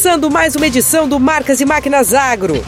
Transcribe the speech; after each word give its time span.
Começando 0.00 0.30
mais 0.30 0.54
uma 0.54 0.64
edição 0.64 1.08
do 1.08 1.18
Marcas 1.18 1.60
e 1.60 1.64
Máquinas 1.64 2.14
Agro. 2.14 2.64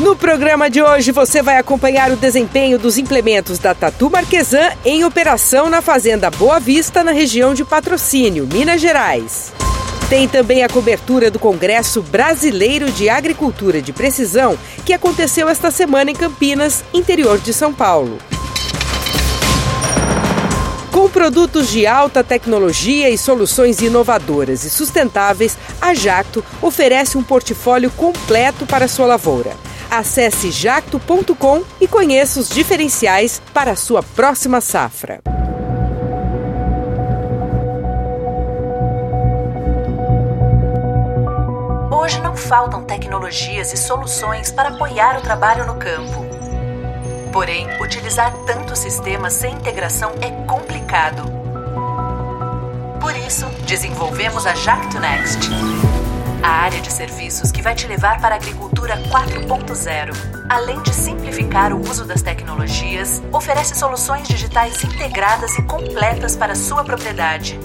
No 0.00 0.16
programa 0.16 0.68
de 0.68 0.82
hoje 0.82 1.12
você 1.12 1.40
vai 1.40 1.56
acompanhar 1.56 2.10
o 2.10 2.16
desempenho 2.16 2.80
dos 2.80 2.98
implementos 2.98 3.60
da 3.60 3.76
Tatu 3.76 4.10
Marquesan 4.10 4.72
em 4.84 5.04
operação 5.04 5.70
na 5.70 5.80
Fazenda 5.80 6.32
Boa 6.32 6.58
Vista, 6.58 7.04
na 7.04 7.12
região 7.12 7.54
de 7.54 7.64
Patrocínio, 7.64 8.48
Minas 8.52 8.80
Gerais. 8.80 9.52
Tem 10.08 10.26
também 10.26 10.64
a 10.64 10.68
cobertura 10.68 11.30
do 11.30 11.38
Congresso 11.38 12.02
Brasileiro 12.02 12.90
de 12.90 13.08
Agricultura 13.08 13.80
de 13.80 13.92
Precisão, 13.92 14.58
que 14.84 14.92
aconteceu 14.92 15.48
esta 15.48 15.70
semana 15.70 16.10
em 16.10 16.14
Campinas, 16.16 16.82
interior 16.92 17.38
de 17.38 17.54
São 17.54 17.72
Paulo. 17.72 18.18
Com 21.02 21.10
produtos 21.10 21.68
de 21.68 21.84
alta 21.84 22.22
tecnologia 22.22 23.10
e 23.10 23.18
soluções 23.18 23.80
inovadoras 23.80 24.62
e 24.62 24.70
sustentáveis, 24.70 25.58
a 25.80 25.94
Jacto 25.94 26.44
oferece 26.62 27.18
um 27.18 27.24
portfólio 27.24 27.90
completo 27.90 28.64
para 28.66 28.86
sua 28.86 29.06
lavoura. 29.06 29.52
Acesse 29.90 30.52
jacto.com 30.52 31.64
e 31.80 31.88
conheça 31.88 32.38
os 32.38 32.48
diferenciais 32.48 33.42
para 33.52 33.72
a 33.72 33.76
sua 33.76 34.00
próxima 34.00 34.60
safra. 34.60 35.18
Hoje 41.90 42.20
não 42.20 42.36
faltam 42.36 42.84
tecnologias 42.84 43.72
e 43.72 43.76
soluções 43.76 44.52
para 44.52 44.68
apoiar 44.68 45.18
o 45.18 45.20
trabalho 45.20 45.66
no 45.66 45.74
campo. 45.74 46.31
Porém, 47.32 47.66
utilizar 47.80 48.30
tantos 48.44 48.78
sistemas 48.78 49.32
sem 49.32 49.54
integração 49.54 50.12
é 50.20 50.30
complicado. 50.44 51.22
Por 53.00 53.16
isso, 53.16 53.46
desenvolvemos 53.66 54.46
a 54.46 54.54
Jacto 54.54 55.00
Next, 55.00 55.48
a 56.42 56.48
área 56.48 56.80
de 56.82 56.92
serviços 56.92 57.50
que 57.50 57.62
vai 57.62 57.74
te 57.74 57.86
levar 57.86 58.20
para 58.20 58.34
a 58.34 58.38
agricultura 58.38 58.98
4.0. 59.04 60.14
Além 60.48 60.82
de 60.82 60.92
simplificar 60.92 61.72
o 61.72 61.80
uso 61.80 62.04
das 62.04 62.20
tecnologias, 62.20 63.22
oferece 63.32 63.76
soluções 63.76 64.28
digitais 64.28 64.84
integradas 64.84 65.56
e 65.58 65.62
completas 65.62 66.36
para 66.36 66.52
a 66.52 66.56
sua 66.56 66.84
propriedade 66.84 67.58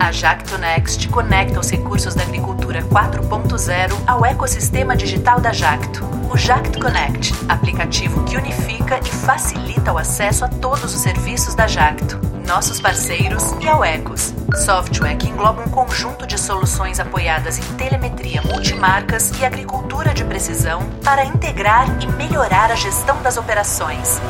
a 0.00 0.12
Jacto 0.12 0.56
Next 0.58 1.08
conecta 1.08 1.58
os 1.60 1.70
recursos 1.70 2.14
da 2.14 2.22
agricultura 2.22 2.82
4.0 2.82 3.92
ao 4.06 4.24
ecossistema 4.24 4.96
digital 4.96 5.40
da 5.40 5.52
Jacto. 5.52 6.04
O 6.30 6.36
Jacto 6.36 6.78
Connect, 6.78 7.34
aplicativo 7.48 8.22
que 8.24 8.36
unifica 8.36 9.00
e 9.00 9.10
facilita 9.10 9.92
o 9.92 9.98
acesso 9.98 10.44
a 10.44 10.48
todos 10.48 10.94
os 10.94 11.00
serviços 11.00 11.54
da 11.54 11.66
Jacto, 11.66 12.20
nossos 12.46 12.80
parceiros 12.80 13.54
e 13.60 13.68
ao 13.68 13.84
Ecos, 13.84 14.34
software 14.64 15.16
que 15.16 15.28
engloba 15.28 15.62
um 15.62 15.70
conjunto 15.70 16.26
de 16.26 16.38
soluções 16.38 17.00
apoiadas 17.00 17.58
em 17.58 17.74
telemetria 17.76 18.42
multimarcas 18.42 19.32
e 19.40 19.44
agricultura 19.44 20.14
de 20.14 20.24
precisão 20.24 20.82
para 21.02 21.24
integrar 21.24 21.86
e 22.02 22.06
melhorar 22.12 22.70
a 22.70 22.76
gestão 22.76 23.20
das 23.22 23.36
operações. 23.36 24.20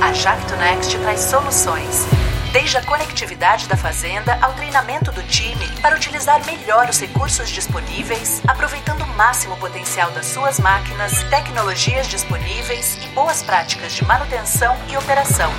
A 0.00 0.12
Jacto 0.12 0.56
Next 0.56 0.96
traz 0.98 1.20
soluções 1.20 2.06
Desde 2.58 2.76
a 2.76 2.82
conectividade 2.82 3.68
da 3.68 3.76
fazenda 3.76 4.36
ao 4.42 4.52
treinamento 4.52 5.12
do 5.12 5.22
time 5.22 5.64
para 5.80 5.94
utilizar 5.94 6.44
melhor 6.44 6.88
os 6.88 6.98
recursos 7.00 7.48
disponíveis, 7.50 8.42
aproveitando 8.48 9.02
o 9.02 9.06
máximo 9.06 9.56
potencial 9.58 10.10
das 10.10 10.26
suas 10.26 10.58
máquinas, 10.58 11.22
tecnologias 11.30 12.08
disponíveis 12.08 12.98
e 13.00 13.06
boas 13.10 13.44
práticas 13.44 13.92
de 13.92 14.04
manutenção 14.04 14.76
e 14.88 14.96
operação. 14.96 15.52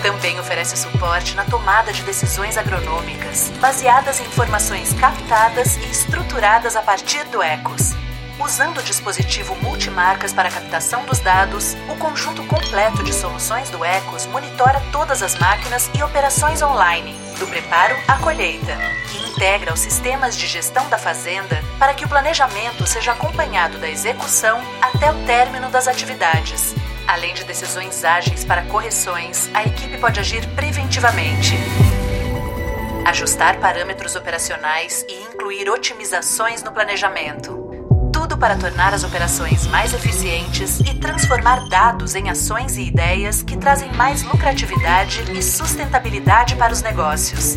Também 0.00 0.40
oferece 0.40 0.78
suporte 0.78 1.34
na 1.34 1.44
tomada 1.44 1.92
de 1.92 2.02
decisões 2.02 2.56
agronômicas, 2.56 3.52
baseadas 3.60 4.18
em 4.18 4.24
informações 4.24 4.94
captadas 4.94 5.76
e 5.76 5.90
estruturadas 5.90 6.74
a 6.74 6.80
partir 6.80 7.22
do 7.24 7.42
ECOS 7.42 8.07
Usando 8.40 8.78
o 8.78 8.82
dispositivo 8.82 9.56
multimarcas 9.56 10.32
para 10.32 10.48
captação 10.48 11.04
dos 11.04 11.18
dados, 11.18 11.76
o 11.88 11.96
conjunto 11.96 12.44
completo 12.44 13.02
de 13.02 13.12
soluções 13.12 13.68
do 13.68 13.84
Ecos 13.84 14.26
monitora 14.26 14.80
todas 14.92 15.24
as 15.24 15.36
máquinas 15.36 15.90
e 15.92 16.02
operações 16.04 16.62
online, 16.62 17.14
do 17.36 17.48
preparo 17.48 17.96
à 18.06 18.16
colheita, 18.18 18.78
e 19.12 19.30
integra 19.30 19.74
os 19.74 19.80
sistemas 19.80 20.36
de 20.36 20.46
gestão 20.46 20.88
da 20.88 20.96
fazenda 20.96 21.60
para 21.80 21.92
que 21.94 22.04
o 22.04 22.08
planejamento 22.08 22.86
seja 22.86 23.10
acompanhado 23.10 23.76
da 23.78 23.90
execução 23.90 24.60
até 24.80 25.10
o 25.10 25.26
término 25.26 25.68
das 25.68 25.88
atividades. 25.88 26.76
Além 27.08 27.34
de 27.34 27.42
decisões 27.42 28.04
ágeis 28.04 28.44
para 28.44 28.62
correções, 28.62 29.50
a 29.52 29.64
equipe 29.64 29.98
pode 29.98 30.20
agir 30.20 30.46
preventivamente 30.54 31.56
ajustar 33.04 33.58
parâmetros 33.58 34.14
operacionais 34.14 35.04
e 35.08 35.14
incluir 35.22 35.70
otimizações 35.70 36.62
no 36.62 36.70
planejamento 36.70 37.67
tudo 38.28 38.36
para 38.36 38.56
tornar 38.56 38.92
as 38.92 39.04
operações 39.04 39.66
mais 39.68 39.94
eficientes 39.94 40.80
e 40.80 40.92
transformar 40.92 41.66
dados 41.70 42.14
em 42.14 42.28
ações 42.28 42.76
e 42.76 42.82
ideias 42.82 43.42
que 43.42 43.56
trazem 43.56 43.90
mais 43.94 44.22
lucratividade 44.22 45.24
e 45.32 45.42
sustentabilidade 45.42 46.54
para 46.56 46.70
os 46.70 46.82
negócios. 46.82 47.56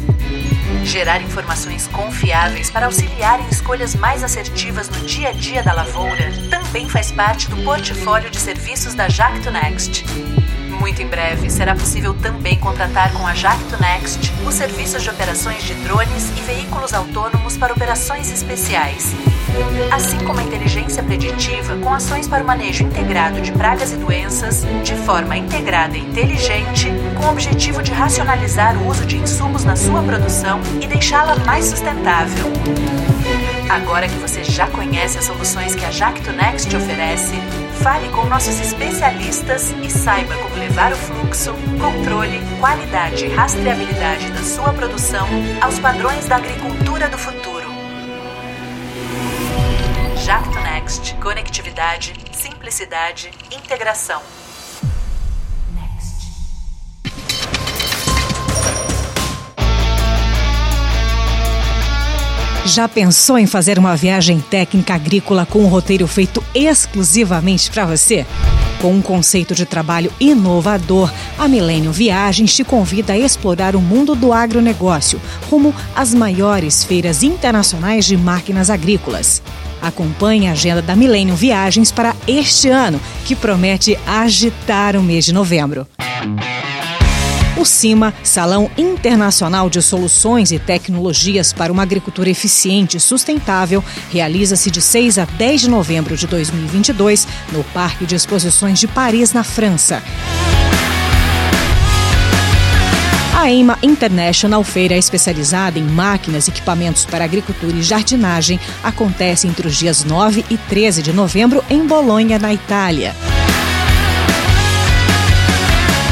Gerar 0.86 1.22
informações 1.22 1.88
confiáveis 1.88 2.72
para 2.72 2.86
auxiliar 2.86 3.42
em 3.42 3.50
escolhas 3.50 3.96
mais 3.96 4.24
assertivas 4.24 4.88
no 4.88 5.06
dia 5.06 5.30
a 5.30 5.32
dia 5.34 5.62
da 5.62 5.74
lavoura 5.74 6.32
também 6.50 6.88
faz 6.88 7.12
parte 7.12 7.50
do 7.50 7.58
portfólio 7.66 8.30
de 8.30 8.40
serviços 8.40 8.94
da 8.94 9.10
Jacto 9.10 9.52
Next. 9.52 10.06
Muito 10.80 11.02
em 11.02 11.08
breve 11.08 11.50
será 11.50 11.76
possível 11.76 12.14
também 12.14 12.58
contratar 12.58 13.12
com 13.12 13.28
a 13.28 13.34
Jacto 13.34 13.78
Next 13.82 14.32
os 14.48 14.56
serviços 14.56 15.04
de 15.04 15.10
operações 15.10 15.64
de 15.64 15.74
drones 15.74 16.30
e 16.38 16.42
veículos 16.42 16.94
autônomos 16.94 17.58
para 17.58 17.74
operações 17.74 18.32
especiais 18.32 19.14
assim 19.92 20.18
como 20.20 20.40
a 20.40 20.44
inteligência 20.44 21.04
preditiva 21.04 21.76
com 21.78 21.94
ações 21.94 22.28
para 22.28 22.44
o 22.44 22.48
manejo 22.48 22.84
integrado 22.84 23.42
de 23.42 23.52
pragas 23.52 23.92
e 23.92 23.98
doenças, 23.98 24.64
de 24.84 24.96
forma 24.96 25.38
integrada 25.38 25.98
e 25.98 26.02
inteligente, 26.02 26.88
com 27.18 27.26
o 27.26 27.32
objetivo 27.32 27.82
de 27.82 27.92
racionalizar 27.92 28.78
o 28.78 28.88
uso 28.88 29.06
de 29.06 29.18
insumos 29.18 29.64
na 29.64 29.76
sua 29.76 30.02
produção 30.02 30.60
e 30.82 30.88
deixá-la 30.88 31.36
mais 31.38 31.66
sustentável. 31.66 32.46
Agora 33.70 34.08
que 34.08 34.16
você 34.16 34.44
já 34.44 34.68
conhece 34.68 35.18
as 35.18 35.26
soluções 35.26 35.76
que 35.76 35.86
a 35.86 35.92
Jacto 35.92 36.32
Next 36.32 36.76
oferece, 36.76 37.36
fale 37.82 38.10
com 38.10 38.26
nossos 38.26 38.60
especialistas 38.60 39.74
e 39.82 39.90
saiba 39.90 40.36
como 40.36 40.56
levar 40.56 40.92
o 40.92 40.96
fluxo, 40.96 41.54
controle, 41.80 42.42
qualidade 42.60 43.26
e 43.26 43.30
rastreabilidade 43.30 44.30
da 44.32 44.44
sua 44.44 44.74
produção 44.74 45.28
aos 45.62 45.80
padrões 45.80 46.26
da 46.28 46.36
agricultura 46.36 47.08
do 47.08 47.18
futuro. 47.18 47.61
Jacto 50.32 50.62
Next. 50.62 51.14
Conectividade, 51.16 52.14
simplicidade, 52.32 53.30
integração. 53.52 54.22
Já 62.64 62.88
pensou 62.88 63.38
em 63.38 63.46
fazer 63.46 63.78
uma 63.78 63.98
viagem 63.98 64.40
técnica 64.40 64.94
agrícola 64.94 65.46
com 65.46 65.66
um 65.66 65.68
roteiro 65.68 66.08
feito 66.08 66.42
exclusivamente 66.56 67.70
para 67.70 67.86
você? 67.86 68.26
Com 68.82 68.94
um 68.94 69.02
conceito 69.02 69.54
de 69.54 69.66
trabalho 69.66 70.14
inovador, 70.18 71.12
a 71.38 71.46
Milênio 71.46 71.92
Viagens 71.92 72.56
te 72.56 72.64
convida 72.64 73.12
a 73.12 73.18
explorar 73.18 73.76
o 73.76 73.82
mundo 73.82 74.16
do 74.16 74.32
agronegócio, 74.32 75.20
rumo 75.50 75.76
às 75.94 76.14
maiores 76.14 76.86
feiras 76.86 77.22
internacionais 77.22 78.06
de 78.06 78.16
máquinas 78.16 78.70
agrícolas. 78.70 79.42
Acompanhe 79.82 80.48
a 80.48 80.52
agenda 80.52 80.82
da 80.82 80.96
Millennium 80.96 81.36
Viagens 81.36 81.92
para 81.92 82.16
este 82.28 82.70
ano, 82.70 83.00
que 83.26 83.36
promete 83.36 83.98
agitar 84.06 84.96
o 84.96 85.02
mês 85.02 85.26
de 85.26 85.34
novembro. 85.34 85.88
O 87.58 87.66
CIMA, 87.66 88.14
Salão 88.24 88.72
Internacional 88.78 89.70
de 89.70 89.82
Soluções 89.82 90.52
e 90.52 90.58
Tecnologias 90.58 91.54
para 91.54 91.72
uma 91.72 91.84
Agricultura 91.84 92.30
Eficiente 92.30 92.98
e 92.98 93.00
Sustentável, 93.00 93.84
realiza-se 94.10 94.72
de 94.72 94.82
6 94.82 95.20
a 95.20 95.26
10 95.26 95.62
de 95.62 95.70
novembro 95.70 96.18
de 96.18 96.26
2022 96.26 97.28
no 97.52 97.64
Parque 97.66 98.06
de 98.06 98.16
Exposições 98.16 98.80
de 98.80 98.88
Paris, 98.88 99.34
na 99.34 99.44
França. 99.44 100.02
A 103.42 103.50
EIMA 103.50 103.76
International, 103.82 104.64
feira 104.64 104.96
especializada 104.96 105.80
em 105.80 105.82
máquinas 105.82 106.46
e 106.46 106.52
equipamentos 106.52 107.06
para 107.06 107.26
agricultura 107.26 107.76
e 107.76 107.82
jardinagem, 107.82 108.60
acontece 108.84 109.48
entre 109.48 109.68
os 109.68 109.76
dias 109.76 110.04
9 110.04 110.46
e 110.48 110.58
13 110.58 111.02
de 111.02 111.12
novembro 111.12 111.66
em 111.68 111.84
Bolonha, 111.88 112.38
na 112.38 112.54
Itália 112.54 113.16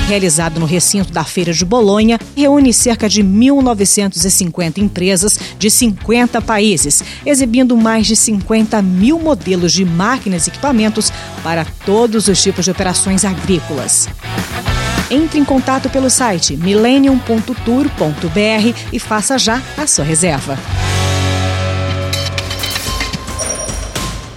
realizado 0.08 0.60
no 0.60 0.66
recinto 0.66 1.14
da 1.14 1.24
Feira 1.24 1.54
de 1.54 1.64
Bolonha, 1.64 2.20
reúne 2.36 2.74
cerca 2.74 3.08
de 3.08 3.24
1.950 3.24 4.80
empresas 4.80 5.40
de 5.60 5.70
50 5.70 6.42
países, 6.42 7.04
exibindo 7.24 7.78
mais 7.78 8.08
de 8.08 8.16
50 8.16 8.81
mil 8.81 9.20
modelos 9.20 9.72
de 9.72 9.86
máquinas 9.86 10.48
e 10.48 10.50
equipamentos 10.50 11.14
para 11.44 11.64
todos 11.86 12.28
os 12.28 12.42
tipos 12.42 12.66
de 12.66 12.72
operações 12.72 13.24
agrícolas. 13.24 14.10
Entre 15.10 15.40
em 15.40 15.46
contato 15.46 15.90
pelo 15.90 16.10
site 16.10 16.56
millennium.tour.br 16.56 18.94
e 18.94 19.00
faça 19.00 19.38
já 19.38 19.62
a 19.78 19.88
sua 19.88 20.06
reserva. 20.06 20.58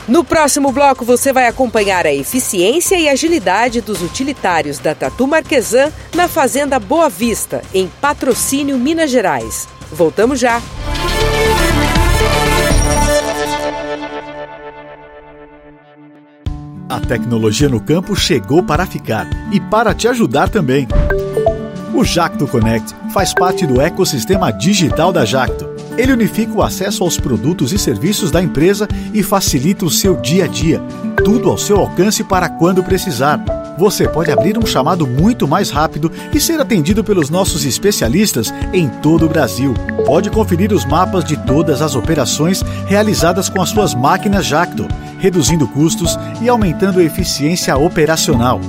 No 0.08 0.24
próximo 0.24 0.72
bloco, 0.72 1.04
você 1.04 1.32
vai 1.32 1.46
acompanhar 1.46 2.06
a 2.06 2.12
eficiência 2.12 2.96
e 2.96 3.08
agilidade 3.08 3.80
dos 3.80 4.02
utilitários 4.02 4.78
da 4.78 4.94
Tatu 4.94 5.26
Marquesan 5.26 5.92
na 6.14 6.28
Fazenda 6.28 6.78
Boa 6.78 7.08
Vista, 7.08 7.62
em 7.72 7.86
Patrocínio, 8.00 8.76
Minas 8.76 9.10
Gerais. 9.10 9.68
Voltamos 9.90 10.40
já! 10.40 10.60
A 16.92 17.00
tecnologia 17.00 17.70
no 17.70 17.80
campo 17.80 18.14
chegou 18.14 18.62
para 18.62 18.84
ficar 18.84 19.26
e 19.50 19.58
para 19.58 19.94
te 19.94 20.06
ajudar 20.08 20.50
também. 20.50 20.86
O 21.94 22.04
Jacto 22.04 22.46
Connect 22.46 22.94
faz 23.14 23.32
parte 23.32 23.66
do 23.66 23.80
ecossistema 23.80 24.52
digital 24.52 25.10
da 25.10 25.24
Jacto. 25.24 25.66
Ele 25.96 26.12
unifica 26.12 26.52
o 26.52 26.62
acesso 26.62 27.02
aos 27.02 27.16
produtos 27.16 27.72
e 27.72 27.78
serviços 27.78 28.30
da 28.30 28.42
empresa 28.42 28.86
e 29.14 29.22
facilita 29.22 29.86
o 29.86 29.90
seu 29.90 30.16
dia 30.16 30.44
a 30.44 30.46
dia. 30.46 30.82
Tudo 31.24 31.48
ao 31.48 31.56
seu 31.56 31.78
alcance 31.78 32.22
para 32.22 32.50
quando 32.50 32.84
precisar. 32.84 33.42
Você 33.78 34.06
pode 34.06 34.30
abrir 34.30 34.58
um 34.58 34.66
chamado 34.66 35.06
muito 35.06 35.48
mais 35.48 35.70
rápido 35.70 36.12
e 36.30 36.38
ser 36.38 36.60
atendido 36.60 37.02
pelos 37.02 37.30
nossos 37.30 37.64
especialistas 37.64 38.52
em 38.70 38.86
todo 38.86 39.24
o 39.24 39.28
Brasil. 39.30 39.72
Pode 40.04 40.28
conferir 40.28 40.74
os 40.74 40.84
mapas 40.84 41.24
de 41.24 41.38
todas 41.38 41.80
as 41.80 41.94
operações 41.94 42.62
realizadas 42.86 43.48
com 43.48 43.62
as 43.62 43.70
suas 43.70 43.94
máquinas 43.94 44.44
Jacto, 44.44 44.86
reduzindo 45.22 45.68
custos 45.68 46.18
e 46.40 46.48
aumentando 46.48 46.98
a 46.98 47.04
eficiência 47.04 47.76
operacional. 47.76 48.60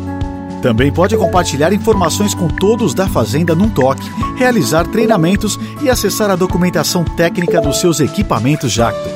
Também 0.61 0.93
pode 0.93 1.17
compartilhar 1.17 1.73
informações 1.73 2.35
com 2.35 2.47
todos 2.47 2.93
da 2.93 3.07
Fazenda 3.07 3.55
num 3.55 3.69
toque, 3.69 4.07
realizar 4.37 4.85
treinamentos 4.85 5.59
e 5.81 5.89
acessar 5.89 6.29
a 6.29 6.35
documentação 6.35 7.03
técnica 7.03 7.59
dos 7.59 7.79
seus 7.79 7.99
equipamentos 7.99 8.71
Jacto. 8.71 9.09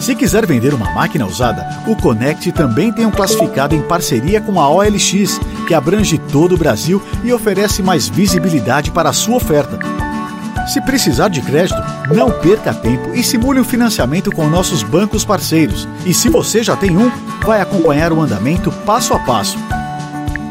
Se 0.00 0.14
quiser 0.14 0.46
vender 0.46 0.72
uma 0.72 0.90
máquina 0.92 1.26
usada, 1.26 1.82
o 1.86 1.94
Connect 1.94 2.50
também 2.52 2.90
tem 2.90 3.04
um 3.04 3.10
classificado 3.10 3.74
em 3.74 3.82
parceria 3.82 4.40
com 4.40 4.58
a 4.58 4.68
OLX, 4.70 5.38
que 5.66 5.74
abrange 5.74 6.16
todo 6.16 6.54
o 6.54 6.58
Brasil 6.58 7.02
e 7.22 7.32
oferece 7.32 7.82
mais 7.82 8.08
visibilidade 8.08 8.90
para 8.90 9.10
a 9.10 9.12
sua 9.12 9.36
oferta. 9.36 9.97
Se 10.68 10.82
precisar 10.82 11.28
de 11.28 11.40
crédito, 11.40 11.80
não 12.14 12.30
perca 12.30 12.74
tempo 12.74 13.14
e 13.14 13.22
simule 13.22 13.58
o 13.58 13.62
um 13.62 13.64
financiamento 13.64 14.30
com 14.30 14.46
nossos 14.48 14.82
bancos 14.82 15.24
parceiros. 15.24 15.88
E 16.04 16.12
se 16.12 16.28
você 16.28 16.62
já 16.62 16.76
tem 16.76 16.96
um, 16.96 17.10
vai 17.42 17.62
acompanhar 17.62 18.12
o 18.12 18.20
andamento 18.20 18.70
passo 18.84 19.14
a 19.14 19.18
passo. 19.18 19.58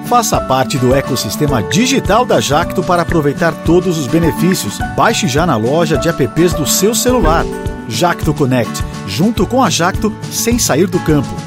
Faça 0.08 0.42
parte 0.42 0.78
do 0.80 0.96
ecossistema 0.96 1.62
digital 1.62 2.26
da 2.26 2.40
Jacto 2.40 2.82
para 2.82 3.04
aproveitar 3.04 3.54
todos 3.64 3.98
os 4.00 4.08
benefícios. 4.08 4.80
Baixe 4.96 5.28
já 5.28 5.46
na 5.46 5.56
loja 5.56 5.98
de 5.98 6.10
apps 6.10 6.54
do 6.54 6.66
seu 6.66 6.96
celular. 6.96 7.46
Jacto 7.88 8.34
Connect, 8.34 8.84
junto 9.06 9.46
com 9.46 9.64
a 9.64 9.70
Jacto, 9.70 10.12
sem 10.32 10.58
sair 10.58 10.88
do 10.88 11.00
campo. 11.02 11.47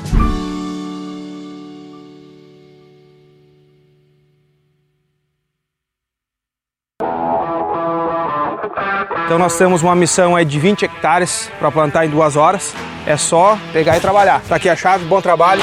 Então 9.24 9.38
nós 9.38 9.56
temos 9.56 9.82
uma 9.82 9.94
missão 9.94 10.36
aí 10.36 10.44
de 10.44 10.58
20 10.58 10.84
hectares 10.84 11.50
para 11.58 11.70
plantar 11.70 12.06
em 12.06 12.10
duas 12.10 12.36
horas. 12.36 12.74
É 13.06 13.16
só 13.16 13.58
pegar 13.72 13.96
e 13.96 14.00
trabalhar. 14.00 14.40
Tá 14.48 14.56
aqui 14.56 14.68
a 14.68 14.76
chave, 14.76 15.04
bom 15.04 15.20
trabalho. 15.20 15.62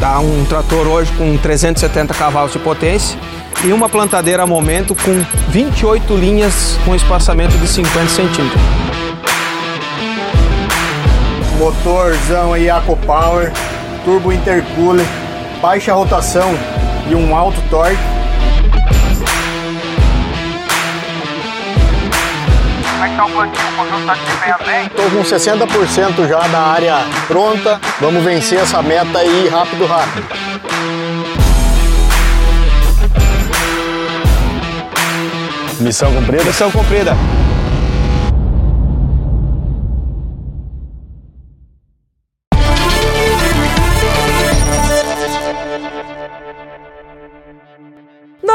Tá 0.00 0.20
um 0.20 0.44
trator 0.44 0.86
hoje 0.86 1.10
com 1.12 1.36
370 1.36 2.14
cavalos 2.14 2.52
de 2.52 2.58
potência 2.60 3.18
e 3.64 3.72
uma 3.72 3.88
plantadeira 3.88 4.44
a 4.44 4.46
momento 4.46 4.94
com 4.94 5.24
28 5.50 6.14
linhas 6.14 6.78
com 6.84 6.94
espaçamento 6.94 7.58
de 7.58 7.66
50 7.66 8.08
centímetros. 8.08 8.62
Motorzão 11.58 12.52
aí 12.52 12.68
Power, 13.04 13.52
turbo 14.04 14.32
intercooler, 14.32 15.06
baixa 15.60 15.92
rotação 15.92 16.54
e 17.08 17.14
um 17.14 17.36
alto 17.36 17.60
torque. 17.70 17.96
Como 22.90 23.04
é 23.04 23.08
que 23.08 23.16
tá 23.16 23.24
o 23.24 23.30
plantio? 23.30 23.68
O 23.68 23.76
conjunto 23.76 24.06
tá? 24.06 24.16
Estou 24.84 25.10
com 25.10 25.22
60% 25.22 26.28
já 26.28 26.40
da 26.48 26.60
área 26.60 26.96
pronta. 27.26 27.80
Vamos 28.00 28.24
vencer 28.24 28.58
essa 28.58 28.82
meta 28.82 29.18
aí 29.18 29.48
rápido, 29.48 29.86
rápido. 29.86 30.26
Missão 35.80 36.12
cumprida? 36.12 36.44
Missão 36.44 36.70
cumprida. 36.70 37.16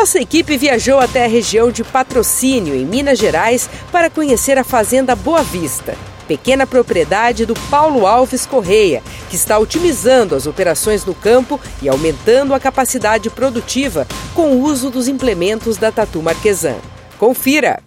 Nossa 0.04 0.20
equipe 0.20 0.58
viajou 0.58 1.00
até 1.00 1.24
a 1.24 1.30
região 1.30 1.72
de 1.72 1.82
Patrocínio, 1.82 2.76
em 2.76 2.86
Minas 2.86 3.18
Gerais, 3.18 3.70
para 3.90 4.10
conhecer 4.10 4.58
a 4.58 4.64
Fazenda 4.66 5.16
Boa 5.16 5.42
Vista, 5.42 5.96
pequena 6.28 6.68
propriedade 6.68 7.46
do 7.46 7.54
Paulo 7.70 8.06
Alves 8.06 8.46
Correia, 8.46 9.02
que 9.30 9.38
está 9.38 9.58
otimizando 9.58 10.36
as 10.36 10.46
operações 10.46 11.06
no 11.06 11.16
campo 11.16 11.58
e 11.82 11.88
aumentando 11.88 12.54
a 12.54 12.60
capacidade 12.60 13.30
produtiva 13.30 14.06
com 14.36 14.52
o 14.52 14.64
uso 14.64 14.90
dos 14.90 15.08
implementos 15.08 15.78
da 15.78 15.90
Tatu 15.90 16.22
Marquesan. 16.22 16.76
Confira! 17.18 17.82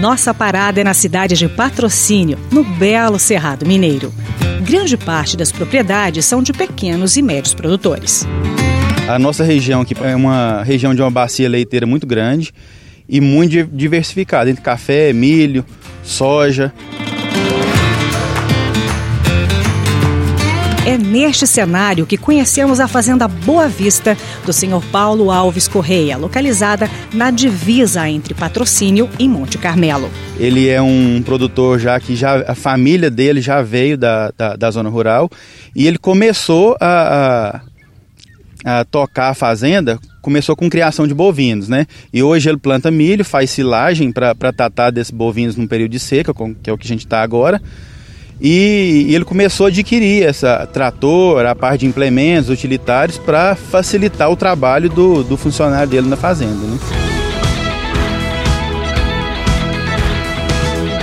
Nossa 0.00 0.34
parada 0.34 0.80
é 0.80 0.84
na 0.84 0.94
cidade 0.94 1.36
de 1.36 1.48
Patrocínio, 1.48 2.36
no 2.50 2.64
belo 2.64 3.20
Cerrado 3.20 3.64
Mineiro. 3.64 4.12
Grande 4.60 4.96
parte 4.96 5.36
das 5.36 5.52
propriedades 5.52 6.24
são 6.24 6.42
de 6.42 6.52
pequenos 6.52 7.16
e 7.16 7.22
médios 7.22 7.54
produtores. 7.54 8.26
A 9.08 9.18
nossa 9.18 9.44
região 9.44 9.80
aqui 9.80 9.94
é 10.02 10.14
uma 10.14 10.62
região 10.62 10.94
de 10.94 11.00
uma 11.00 11.10
bacia 11.10 11.48
leiteira 11.48 11.86
muito 11.86 12.06
grande 12.06 12.52
e 13.08 13.20
muito 13.20 13.64
diversificada, 13.64 14.50
entre 14.50 14.62
café, 14.62 15.12
milho, 15.12 15.64
soja. 16.02 16.72
É 20.88 20.96
neste 20.96 21.46
cenário 21.46 22.06
que 22.06 22.16
conhecemos 22.16 22.80
a 22.80 22.88
Fazenda 22.88 23.28
Boa 23.28 23.68
Vista 23.68 24.16
do 24.46 24.54
senhor 24.54 24.82
Paulo 24.86 25.30
Alves 25.30 25.68
Correia, 25.68 26.16
localizada 26.16 26.88
na 27.12 27.30
divisa 27.30 28.08
entre 28.08 28.32
Patrocínio 28.32 29.06
e 29.18 29.28
Monte 29.28 29.58
Carmelo. 29.58 30.08
Ele 30.38 30.66
é 30.66 30.80
um 30.80 31.20
produtor 31.22 31.78
já 31.78 32.00
que 32.00 32.16
já 32.16 32.42
a 32.50 32.54
família 32.54 33.10
dele 33.10 33.42
já 33.42 33.60
veio 33.60 33.98
da, 33.98 34.32
da, 34.34 34.56
da 34.56 34.70
zona 34.70 34.88
rural 34.88 35.28
e 35.76 35.86
ele 35.86 35.98
começou 35.98 36.74
a, 36.80 37.60
a, 38.64 38.80
a 38.80 38.84
tocar 38.86 39.28
a 39.28 39.34
fazenda 39.34 39.98
começou 40.22 40.56
com 40.56 40.70
criação 40.70 41.06
de 41.06 41.12
bovinos, 41.12 41.68
né? 41.68 41.86
E 42.12 42.22
hoje 42.22 42.48
ele 42.48 42.58
planta 42.58 42.90
milho, 42.90 43.26
faz 43.26 43.50
silagem 43.50 44.10
para 44.10 44.34
tratar 44.34 44.88
desses 44.90 45.10
bovinos 45.10 45.54
num 45.54 45.66
período 45.66 45.90
de 45.90 46.00
seca, 46.00 46.32
que 46.62 46.70
é 46.70 46.72
o 46.72 46.78
que 46.78 46.86
a 46.86 46.88
gente 46.88 47.04
está 47.04 47.20
agora. 47.20 47.60
E, 48.40 49.06
e, 49.08 49.14
ele 49.14 49.24
começou 49.24 49.66
a 49.66 49.68
adquirir 49.68 50.24
essa 50.24 50.66
trator, 50.66 51.44
a 51.44 51.54
parte 51.54 51.80
de 51.80 51.86
implementos 51.86 52.50
utilitários 52.50 53.18
para 53.18 53.56
facilitar 53.56 54.30
o 54.30 54.36
trabalho 54.36 54.88
do, 54.88 55.24
do 55.24 55.36
funcionário 55.36 55.88
dele 55.88 56.08
na 56.08 56.16
fazenda. 56.16 56.54
Né? 56.54 56.78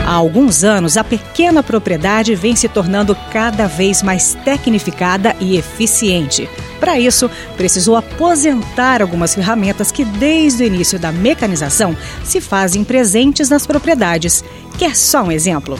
Há 0.06 0.14
alguns 0.14 0.64
anos, 0.64 0.98
a 0.98 1.04
pequena 1.04 1.64
propriedade 1.64 2.36
vem 2.36 2.56
se 2.56 2.70
tornando 2.70 3.18
cada 3.34 3.68
vez 3.68 4.04
mais 4.04 4.38
tecnificada 4.46 5.36
e 5.42 5.58
eficiente. 5.58 6.48
Para 6.80 7.00
isso, 7.00 7.30
precisou 7.58 7.96
aposentar 7.96 9.02
algumas 9.02 9.34
ferramentas 9.34 9.92
que, 9.92 10.06
desde 10.06 10.64
o 10.64 10.68
início 10.68 11.00
da 11.00 11.12
mecanização, 11.12 11.98
se 12.24 12.40
fazem 12.40 12.84
presentes 12.84 13.50
nas 13.50 13.66
propriedades. 13.66 14.44
Quer 14.78 14.96
só 14.96 15.24
um 15.24 15.32
exemplo? 15.32 15.80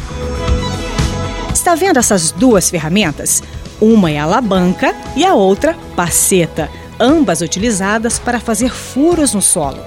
Está 1.56 1.74
vendo 1.74 1.98
essas 1.98 2.34
duas 2.34 2.70
ferramentas? 2.70 3.42
Uma 3.80 4.12
é 4.12 4.20
a 4.20 4.26
alavanca 4.26 4.94
e 5.16 5.24
a 5.24 5.34
outra, 5.34 5.74
paceta, 5.96 6.70
ambas 7.00 7.40
utilizadas 7.40 8.20
para 8.20 8.42
fazer 8.42 8.70
furos 8.70 9.34
no 9.34 9.42
solo. 9.42 9.80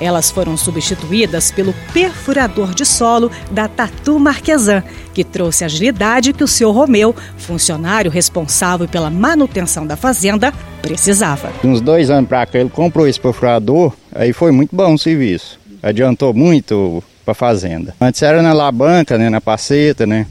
Elas 0.00 0.30
foram 0.30 0.56
substituídas 0.56 1.50
pelo 1.50 1.74
perfurador 1.92 2.72
de 2.72 2.86
solo 2.86 3.28
da 3.50 3.66
Tatu 3.66 4.20
Marquesan, 4.20 4.84
que 5.12 5.24
trouxe 5.24 5.64
a 5.64 5.66
agilidade 5.66 6.32
que 6.32 6.44
o 6.44 6.48
senhor 6.48 6.70
Romeu, 6.70 7.12
funcionário 7.36 8.08
responsável 8.08 8.86
pela 8.86 9.10
manutenção 9.10 9.84
da 9.84 9.96
fazenda, 9.96 10.52
precisava. 10.80 11.50
Uns 11.64 11.80
dois 11.80 12.08
anos 12.08 12.28
para 12.28 12.46
cá 12.46 12.60
ele 12.60 12.70
comprou 12.70 13.08
esse 13.08 13.18
perfurador, 13.18 13.92
aí 14.14 14.32
foi 14.32 14.52
muito 14.52 14.76
bom 14.76 14.94
o 14.94 14.98
serviço. 14.98 15.58
Adiantou 15.82 16.32
muito 16.32 17.02
para 17.24 17.32
a 17.32 17.34
fazenda. 17.34 17.96
Antes 18.00 18.22
era 18.22 18.40
na 18.40 18.50
alavanca, 18.50 19.18
né, 19.18 19.28
na 19.28 19.40
paceta, 19.40 20.06
né? 20.06 20.24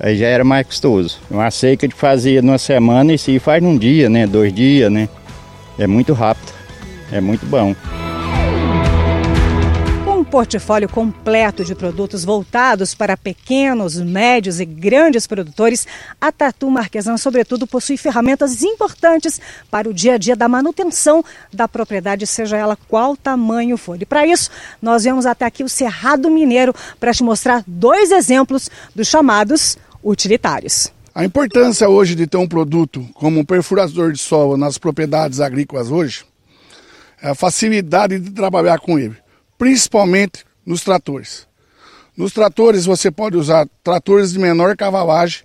Aí 0.00 0.16
já 0.16 0.26
era 0.26 0.42
mais 0.42 0.66
custoso. 0.66 1.18
Uma 1.30 1.50
seca 1.50 1.86
de 1.86 1.94
fazia 1.94 2.40
numa 2.40 2.58
semana 2.58 3.12
e 3.12 3.18
se 3.18 3.38
faz 3.38 3.62
num 3.62 3.76
dia, 3.76 4.08
né? 4.08 4.26
Dois 4.26 4.52
dias, 4.52 4.90
né? 4.90 5.08
É 5.78 5.86
muito 5.86 6.14
rápido. 6.14 6.52
É 7.12 7.20
muito 7.20 7.44
bom 7.46 7.74
um 10.20 10.24
portfólio 10.24 10.86
completo 10.86 11.64
de 11.64 11.74
produtos 11.74 12.26
voltados 12.26 12.94
para 12.94 13.16
pequenos, 13.16 13.98
médios 13.98 14.60
e 14.60 14.66
grandes 14.66 15.26
produtores, 15.26 15.86
a 16.20 16.30
Tatu 16.30 16.70
Marquesan, 16.70 17.16
sobretudo, 17.16 17.66
possui 17.66 17.96
ferramentas 17.96 18.62
importantes 18.62 19.40
para 19.70 19.88
o 19.88 19.94
dia 19.94 20.14
a 20.14 20.18
dia 20.18 20.36
da 20.36 20.46
manutenção 20.46 21.24
da 21.50 21.66
propriedade, 21.66 22.26
seja 22.26 22.58
ela 22.58 22.76
qual 22.86 23.16
tamanho 23.16 23.78
for. 23.78 24.00
E 24.00 24.04
para 24.04 24.26
isso, 24.26 24.50
nós 24.82 25.04
viemos 25.04 25.24
até 25.24 25.46
aqui 25.46 25.64
o 25.64 25.68
Cerrado 25.70 26.30
Mineiro 26.30 26.74
para 26.98 27.14
te 27.14 27.22
mostrar 27.22 27.64
dois 27.66 28.10
exemplos 28.10 28.70
dos 28.94 29.08
chamados 29.08 29.78
utilitários. 30.02 30.92
A 31.14 31.24
importância 31.24 31.88
hoje 31.88 32.14
de 32.14 32.26
ter 32.26 32.36
um 32.36 32.46
produto 32.46 33.06
como 33.14 33.40
um 33.40 33.44
perfurador 33.44 34.12
de 34.12 34.18
solo 34.18 34.56
nas 34.56 34.78
propriedades 34.78 35.40
agrícolas 35.40 35.90
hoje 35.90 36.24
é 37.22 37.30
a 37.30 37.34
facilidade 37.34 38.18
de 38.18 38.30
trabalhar 38.30 38.78
com 38.78 38.98
ele 38.98 39.16
principalmente 39.60 40.42
nos 40.64 40.82
tratores. 40.82 41.46
Nos 42.16 42.32
tratores 42.32 42.86
você 42.86 43.10
pode 43.10 43.36
usar 43.36 43.68
tratores 43.84 44.32
de 44.32 44.38
menor 44.38 44.74
cavalagem 44.74 45.42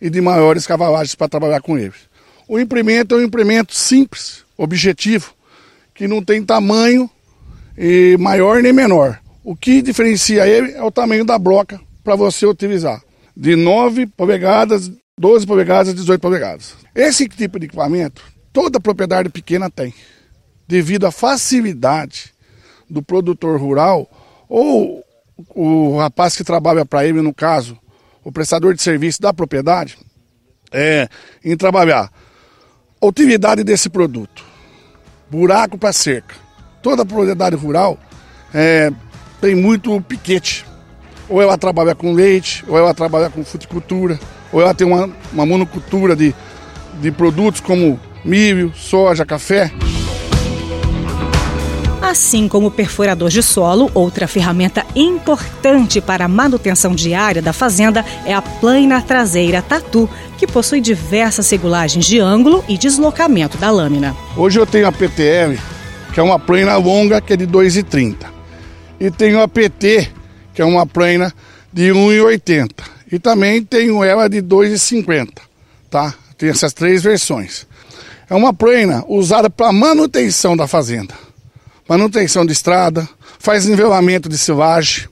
e 0.00 0.10
de 0.10 0.20
maiores 0.20 0.66
cavalagens 0.66 1.14
para 1.14 1.28
trabalhar 1.28 1.62
com 1.62 1.78
eles. 1.78 2.10
O 2.48 2.58
implemento 2.58 3.14
é 3.14 3.18
um 3.18 3.22
implemento 3.22 3.72
simples, 3.72 4.44
objetivo, 4.58 5.32
que 5.94 6.08
não 6.08 6.24
tem 6.24 6.44
tamanho 6.44 7.08
maior 8.18 8.60
nem 8.60 8.72
menor. 8.72 9.20
O 9.44 9.54
que 9.54 9.80
diferencia 9.80 10.44
ele 10.44 10.72
é 10.72 10.82
o 10.82 10.90
tamanho 10.90 11.24
da 11.24 11.38
broca 11.38 11.80
para 12.02 12.16
você 12.16 12.44
utilizar. 12.44 13.00
De 13.36 13.56
9 13.56 14.06
polegadas, 14.08 14.90
12 15.18 15.46
polegadas, 15.46 15.94
18 15.94 16.20
polegadas. 16.20 16.74
Esse 16.94 17.28
tipo 17.28 17.58
de 17.58 17.66
equipamento, 17.66 18.22
toda 18.52 18.80
propriedade 18.80 19.28
pequena 19.28 19.70
tem, 19.70 19.94
devido 20.68 21.06
à 21.06 21.10
facilidade 21.10 22.32
do 22.88 23.02
produtor 23.02 23.58
rural 23.58 24.08
ou 24.48 25.02
o 25.54 25.96
rapaz 25.96 26.36
que 26.36 26.44
trabalha 26.44 26.84
para 26.84 27.06
ele, 27.06 27.22
no 27.22 27.34
caso, 27.34 27.78
o 28.22 28.30
prestador 28.30 28.74
de 28.74 28.82
serviço 28.82 29.20
da 29.20 29.32
propriedade, 29.32 29.98
é, 30.70 31.08
em 31.44 31.56
trabalhar 31.56 32.10
a 33.00 33.06
utilidade 33.06 33.64
desse 33.64 33.88
produto. 33.88 34.44
Buraco 35.30 35.76
para 35.76 35.92
cerca. 35.92 36.36
Toda 36.82 37.04
propriedade 37.04 37.56
rural 37.56 37.98
é, 38.52 38.92
tem 39.40 39.54
muito 39.54 40.00
piquete. 40.02 40.64
Ou 41.32 41.40
ela 41.40 41.56
trabalha 41.56 41.94
com 41.94 42.12
leite, 42.12 42.62
ou 42.68 42.76
ela 42.76 42.92
trabalha 42.92 43.30
com 43.30 43.42
fruticultura, 43.42 44.20
ou 44.52 44.60
ela 44.60 44.74
tem 44.74 44.86
uma, 44.86 45.08
uma 45.32 45.46
monocultura 45.46 46.14
de, 46.14 46.34
de 47.00 47.10
produtos 47.10 47.58
como 47.58 47.98
milho, 48.22 48.70
soja, 48.76 49.24
café. 49.24 49.72
Assim 52.02 52.46
como 52.48 52.66
o 52.66 52.70
perfurador 52.70 53.30
de 53.30 53.42
solo, 53.42 53.90
outra 53.94 54.28
ferramenta 54.28 54.84
importante 54.94 56.02
para 56.02 56.26
a 56.26 56.28
manutenção 56.28 56.94
diária 56.94 57.40
da 57.40 57.54
fazenda 57.54 58.04
é 58.26 58.34
a 58.34 58.42
plana 58.42 59.00
traseira 59.00 59.62
Tatu, 59.62 60.10
que 60.36 60.46
possui 60.46 60.82
diversas 60.82 61.48
regulagens 61.48 62.04
de 62.04 62.20
ângulo 62.20 62.62
e 62.68 62.76
deslocamento 62.76 63.56
da 63.56 63.70
lâmina. 63.70 64.14
Hoje 64.36 64.60
eu 64.60 64.66
tenho 64.66 64.86
a 64.86 64.92
PTL, 64.92 65.58
que 66.12 66.20
é 66.20 66.22
uma 66.22 66.38
plana 66.38 66.76
longa, 66.76 67.22
que 67.22 67.32
é 67.32 67.36
de 67.38 67.46
2,30. 67.46 68.16
E 69.00 69.10
tenho 69.10 69.40
a 69.40 69.48
PT, 69.48 70.10
que 70.54 70.62
é 70.62 70.64
uma 70.64 70.86
plana 70.86 71.32
de 71.72 71.90
1,80. 71.90 72.70
E 73.10 73.18
também 73.18 73.62
tenho 73.62 74.02
ela 74.02 74.28
de 74.28 74.42
2,50, 74.42 75.28
tá? 75.90 76.14
Tem 76.36 76.48
essas 76.48 76.72
três 76.72 77.02
versões. 77.02 77.66
É 78.28 78.34
uma 78.34 78.52
plana 78.54 79.04
usada 79.06 79.50
para 79.50 79.72
manutenção 79.72 80.56
da 80.56 80.66
fazenda 80.66 81.14
manutenção 81.88 82.46
de 82.46 82.52
estrada, 82.52 83.08
faz 83.38 83.66
nivelamento 83.66 84.28
de 84.28 84.38
silagem, 84.38 85.08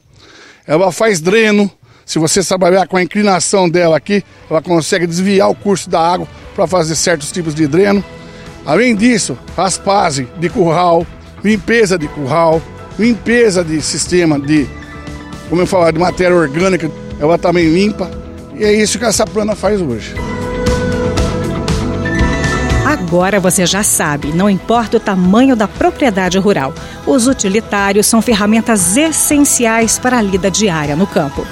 ela 0.67 0.91
faz 0.93 1.21
dreno. 1.21 1.71
Se 2.07 2.19
você 2.19 2.43
trabalhar 2.43 2.89
com 2.89 2.97
a 2.97 3.03
inclinação 3.03 3.69
dela 3.69 3.97
aqui, 3.97 4.25
ela 4.51 4.63
consegue 4.63 5.07
desviar 5.07 5.51
o 5.51 5.55
curso 5.55 5.89
da 5.89 6.01
água 6.01 6.27
para 6.55 6.67
fazer 6.67 6.97
certos 6.97 7.31
tipos 7.31 7.55
de 7.55 7.67
dreno. 7.67 8.03
Além 8.65 8.97
disso, 8.97 9.39
raspagem 9.57 10.29
de 10.39 10.49
curral, 10.49 11.07
limpeza 11.45 11.99
de 11.99 12.09
curral, 12.09 12.61
limpeza 12.99 13.63
de 13.63 13.81
sistema 13.81 14.39
de, 14.41 14.67
como 15.51 15.61
eu 15.61 15.67
falar, 15.67 15.91
de 15.91 15.99
matéria 15.99 16.35
orgânica, 16.35 16.91
ela 17.19 17.37
também 17.37 17.69
limpa. 17.69 18.09
E 18.55 18.65
é 18.65 18.73
isso 18.73 18.99
que 18.99 19.05
essa 19.05 19.27
plana 19.27 19.57
faz 19.57 19.83
hoje. 19.83 20.15
Agora 22.87 23.41
você 23.41 23.67
já 23.67 23.83
sabe, 23.83 24.29
não 24.33 24.49
importa 24.49 24.97
o 24.97 25.01
tamanho 25.01 25.57
da 25.57 25.67
propriedade 25.67 26.39
rural, 26.39 26.73
os 27.07 27.27
utilitários 27.27 28.07
são 28.07 28.23
ferramentas 28.23 28.97
essenciais 28.97 29.99
para 29.99 30.19
a 30.19 30.23
lida 30.23 30.51
diária 30.51 30.95
no 30.95 31.07
campo. 31.07 31.45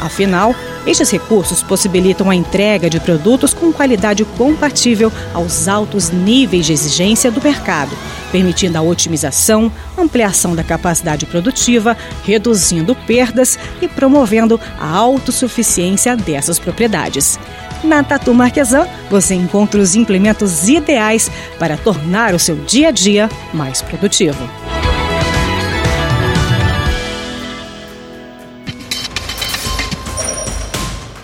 Afinal, 0.00 0.54
estes 0.86 1.10
recursos 1.10 1.62
possibilitam 1.62 2.30
a 2.30 2.34
entrega 2.34 2.90
de 2.90 3.00
produtos 3.00 3.54
com 3.54 3.72
qualidade 3.72 4.24
compatível 4.36 5.10
aos 5.34 5.66
altos 5.68 6.10
níveis 6.10 6.66
de 6.66 6.72
exigência 6.72 7.30
do 7.30 7.42
mercado, 7.42 7.96
permitindo 8.36 8.76
a 8.76 8.82
otimização, 8.82 9.72
ampliação 9.96 10.54
da 10.54 10.62
capacidade 10.62 11.24
produtiva, 11.24 11.96
reduzindo 12.22 12.94
perdas 12.94 13.58
e 13.80 13.88
promovendo 13.88 14.60
a 14.78 14.90
autossuficiência 14.90 16.14
dessas 16.14 16.58
propriedades. 16.58 17.40
Na 17.82 18.04
Tatu 18.04 18.34
Marquesan, 18.34 18.86
você 19.08 19.34
encontra 19.34 19.80
os 19.80 19.94
implementos 19.94 20.68
ideais 20.68 21.30
para 21.58 21.78
tornar 21.78 22.34
o 22.34 22.38
seu 22.38 22.56
dia 22.56 22.88
a 22.88 22.90
dia 22.90 23.30
mais 23.54 23.80
produtivo. 23.80 24.65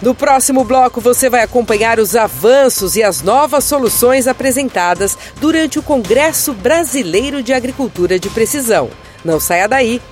No 0.02 0.16
próximo 0.16 0.64
bloco, 0.64 1.00
você 1.00 1.30
vai 1.30 1.42
acompanhar 1.42 2.00
os 2.00 2.16
avanços 2.16 2.96
e 2.96 3.04
as 3.04 3.22
novas 3.22 3.62
soluções 3.62 4.26
apresentadas 4.26 5.16
durante 5.40 5.78
o 5.78 5.82
Congresso 5.82 6.52
Brasileiro 6.52 7.40
de 7.40 7.52
Agricultura 7.52 8.18
de 8.18 8.28
Precisão. 8.28 8.90
Não 9.24 9.38
saia 9.38 9.68
daí! 9.68 10.02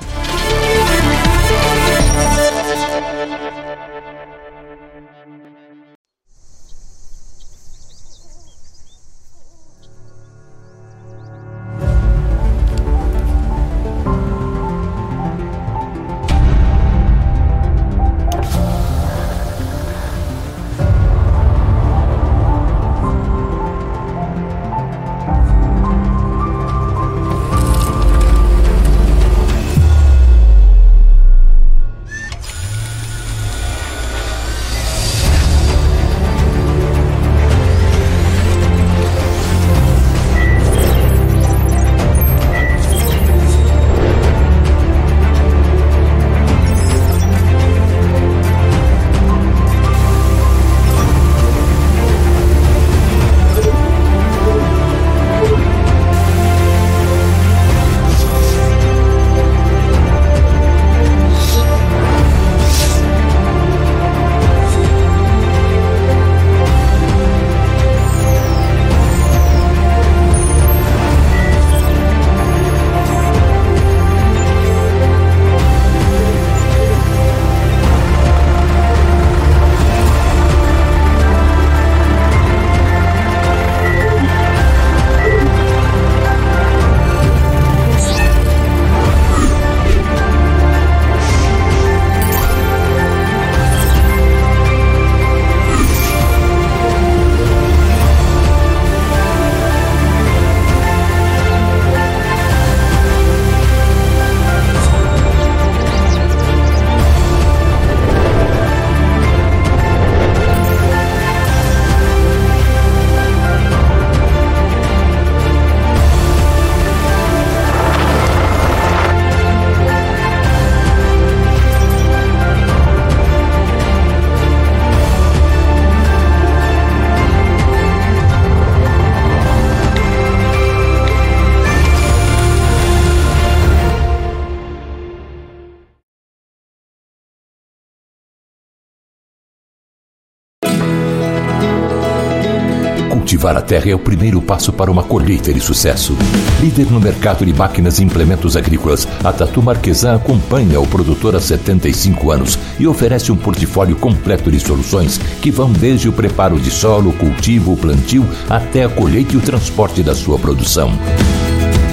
Cultivar 143.41 143.57
a 143.57 143.63
terra 143.63 143.91
é 143.91 143.95
o 143.95 143.99
primeiro 143.99 144.43
passo 144.43 144.71
para 144.71 144.91
uma 144.91 145.03
colheita 145.03 145.51
de 145.51 145.61
sucesso. 145.61 146.15
Líder 146.61 146.91
no 146.91 147.01
mercado 147.01 147.43
de 147.47 147.55
máquinas 147.55 147.99
e 147.99 148.05
implementos 148.05 148.55
agrícolas, 148.55 149.09
a 149.25 149.33
Tatu 149.33 149.63
Marquesan 149.63 150.17
acompanha 150.17 150.79
o 150.79 150.87
produtor 150.87 151.35
há 151.35 151.41
75 151.41 152.31
anos 152.31 152.59
e 152.79 152.87
oferece 152.87 153.33
um 153.33 153.37
portfólio 153.39 153.97
completo 153.97 154.51
de 154.51 154.61
soluções 154.61 155.17
que 155.41 155.51
vão 155.51 155.73
desde 155.73 156.07
o 156.07 156.13
preparo 156.13 156.61
de 156.61 156.71
solo, 156.71 157.15
cultivo, 157.15 157.75
plantio, 157.79 158.29
até 158.51 158.85
a 158.85 158.91
colheita 158.91 159.33
e 159.33 159.39
o 159.39 159.41
transporte 159.41 160.03
da 160.03 160.15
sua 160.15 160.39
produção 160.39 160.93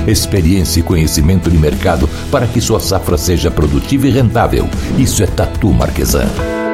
experiência 0.05 0.79
e 0.79 0.83
conhecimento 0.83 1.49
de 1.49 1.57
mercado 1.57 2.09
para 2.31 2.47
que 2.47 2.61
sua 2.61 2.79
safra 2.79 3.17
seja 3.17 3.51
produtiva 3.51 4.07
e 4.07 4.09
rentável. 4.09 4.69
Isso 4.97 5.21
é 5.21 5.27
Tatu 5.27 5.69
Marquesan. 5.73 6.66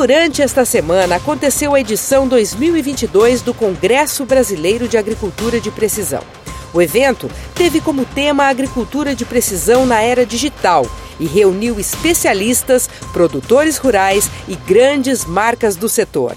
Durante 0.00 0.40
esta 0.40 0.64
semana 0.64 1.16
aconteceu 1.16 1.74
a 1.74 1.80
edição 1.80 2.26
2022 2.26 3.42
do 3.42 3.52
Congresso 3.52 4.24
Brasileiro 4.24 4.88
de 4.88 4.96
Agricultura 4.96 5.60
de 5.60 5.70
Precisão. 5.70 6.22
O 6.72 6.80
evento 6.80 7.30
teve 7.54 7.82
como 7.82 8.06
tema 8.06 8.44
a 8.44 8.48
agricultura 8.48 9.14
de 9.14 9.26
precisão 9.26 9.84
na 9.84 10.00
era 10.00 10.24
digital 10.24 10.86
e 11.20 11.26
reuniu 11.26 11.78
especialistas, 11.78 12.88
produtores 13.12 13.76
rurais 13.76 14.30
e 14.48 14.56
grandes 14.56 15.26
marcas 15.26 15.76
do 15.76 15.86
setor. 15.86 16.34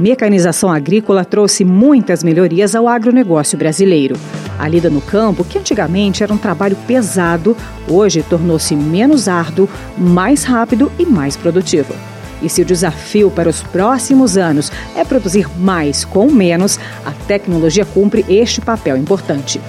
Mecanização 0.00 0.72
agrícola 0.72 1.24
trouxe 1.24 1.64
muitas 1.64 2.24
melhorias 2.24 2.74
ao 2.74 2.88
agronegócio 2.88 3.56
brasileiro. 3.56 4.16
A 4.58 4.66
lida 4.66 4.90
no 4.90 5.00
campo, 5.00 5.44
que 5.44 5.58
antigamente 5.58 6.22
era 6.22 6.32
um 6.32 6.38
trabalho 6.38 6.76
pesado, 6.86 7.56
hoje 7.86 8.22
tornou-se 8.22 8.74
menos 8.74 9.28
árduo, 9.28 9.68
mais 9.96 10.44
rápido 10.44 10.90
e 10.98 11.04
mais 11.04 11.36
produtivo. 11.36 11.94
E 12.42 12.48
se 12.48 12.62
o 12.62 12.64
desafio 12.64 13.30
para 13.30 13.50
os 13.50 13.62
próximos 13.62 14.38
anos 14.38 14.72
é 14.96 15.04
produzir 15.04 15.46
mais 15.58 16.04
com 16.04 16.30
menos, 16.30 16.80
a 17.04 17.12
tecnologia 17.26 17.84
cumpre 17.84 18.24
este 18.28 18.62
papel 18.62 18.96
importante. 18.96 19.60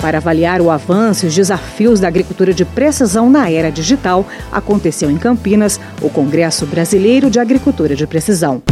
Para 0.00 0.18
avaliar 0.18 0.60
o 0.60 0.70
avanço 0.70 1.26
e 1.26 1.28
os 1.28 1.34
desafios 1.34 2.00
da 2.00 2.08
agricultura 2.08 2.54
de 2.54 2.64
precisão 2.64 3.28
na 3.28 3.50
era 3.50 3.70
digital, 3.70 4.26
aconteceu 4.50 5.10
em 5.10 5.16
Campinas 5.16 5.80
o 6.00 6.08
Congresso 6.08 6.64
Brasileiro 6.64 7.30
de 7.30 7.38
Agricultura 7.38 7.94
de 7.94 8.06
Precisão 8.06 8.62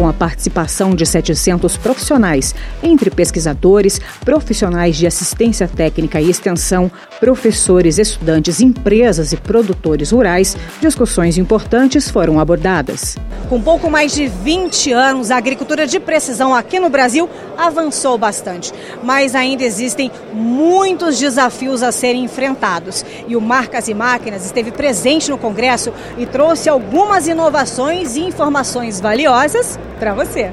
com 0.00 0.08
a 0.08 0.14
participação 0.14 0.94
de 0.94 1.04
700 1.04 1.76
profissionais, 1.76 2.54
entre 2.82 3.10
pesquisadores, 3.10 4.00
profissionais 4.24 4.96
de 4.96 5.06
assistência 5.06 5.68
técnica 5.68 6.18
e 6.18 6.30
extensão, 6.30 6.90
professores, 7.20 7.98
estudantes, 7.98 8.62
empresas 8.62 9.34
e 9.34 9.36
produtores 9.36 10.10
rurais, 10.10 10.56
discussões 10.80 11.36
importantes 11.36 12.10
foram 12.10 12.40
abordadas. 12.40 13.18
Com 13.50 13.60
pouco 13.60 13.90
mais 13.90 14.14
de 14.14 14.26
20 14.26 14.90
anos, 14.90 15.30
a 15.30 15.36
agricultura 15.36 15.86
de 15.86 16.00
precisão 16.00 16.54
aqui 16.54 16.80
no 16.80 16.88
Brasil 16.88 17.28
avançou 17.58 18.16
bastante, 18.16 18.72
mas 19.02 19.34
ainda 19.34 19.64
existem 19.64 20.10
muitos 20.32 21.18
desafios 21.18 21.82
a 21.82 21.92
serem 21.92 22.24
enfrentados. 22.24 23.04
E 23.28 23.36
o 23.36 23.40
Marcas 23.40 23.86
e 23.86 23.92
Máquinas 23.92 24.46
esteve 24.46 24.70
presente 24.70 25.30
no 25.30 25.36
Congresso 25.36 25.92
e 26.16 26.24
trouxe 26.24 26.70
algumas 26.70 27.28
inovações 27.28 28.16
e 28.16 28.20
informações 28.20 28.98
valiosas 28.98 29.78
para 30.00 30.14
você. 30.14 30.50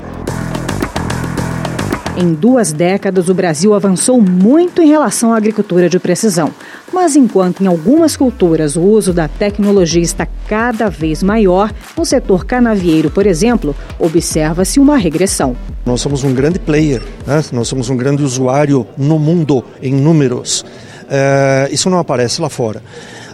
Em 2.18 2.34
duas 2.34 2.74
décadas, 2.74 3.30
o 3.30 3.34
Brasil 3.34 3.74
avançou 3.74 4.20
muito 4.20 4.82
em 4.82 4.88
relação 4.88 5.34
à 5.34 5.38
agricultura 5.38 5.88
de 5.88 6.00
precisão. 6.00 6.52
Mas 6.92 7.16
enquanto 7.16 7.64
em 7.64 7.68
algumas 7.68 8.18
culturas 8.18 8.76
o 8.76 8.82
uso 8.82 9.14
da 9.14 9.28
tecnologia 9.28 10.02
está 10.02 10.28
cada 10.48 10.90
vez 10.90 11.22
maior, 11.22 11.72
no 11.96 12.04
setor 12.04 12.44
canavieiro, 12.44 13.10
por 13.10 13.28
exemplo, 13.28 13.76
observa-se 14.00 14.80
uma 14.80 14.98
regressão. 14.98 15.56
Nós 15.86 16.02
somos 16.02 16.24
um 16.24 16.34
grande 16.34 16.60
player, 16.60 17.02
né? 17.26 17.42
nós 17.54 17.68
somos 17.68 17.90
um 17.90 17.96
grande 17.96 18.24
usuário 18.24 18.86
no 18.98 19.20
mundo 19.20 19.64
em 19.82 19.94
números. 19.94 20.66
É, 21.10 21.70
isso 21.72 21.90
não 21.90 22.00
aparece 22.00 22.42
lá 22.42 22.50
fora. 22.50 22.82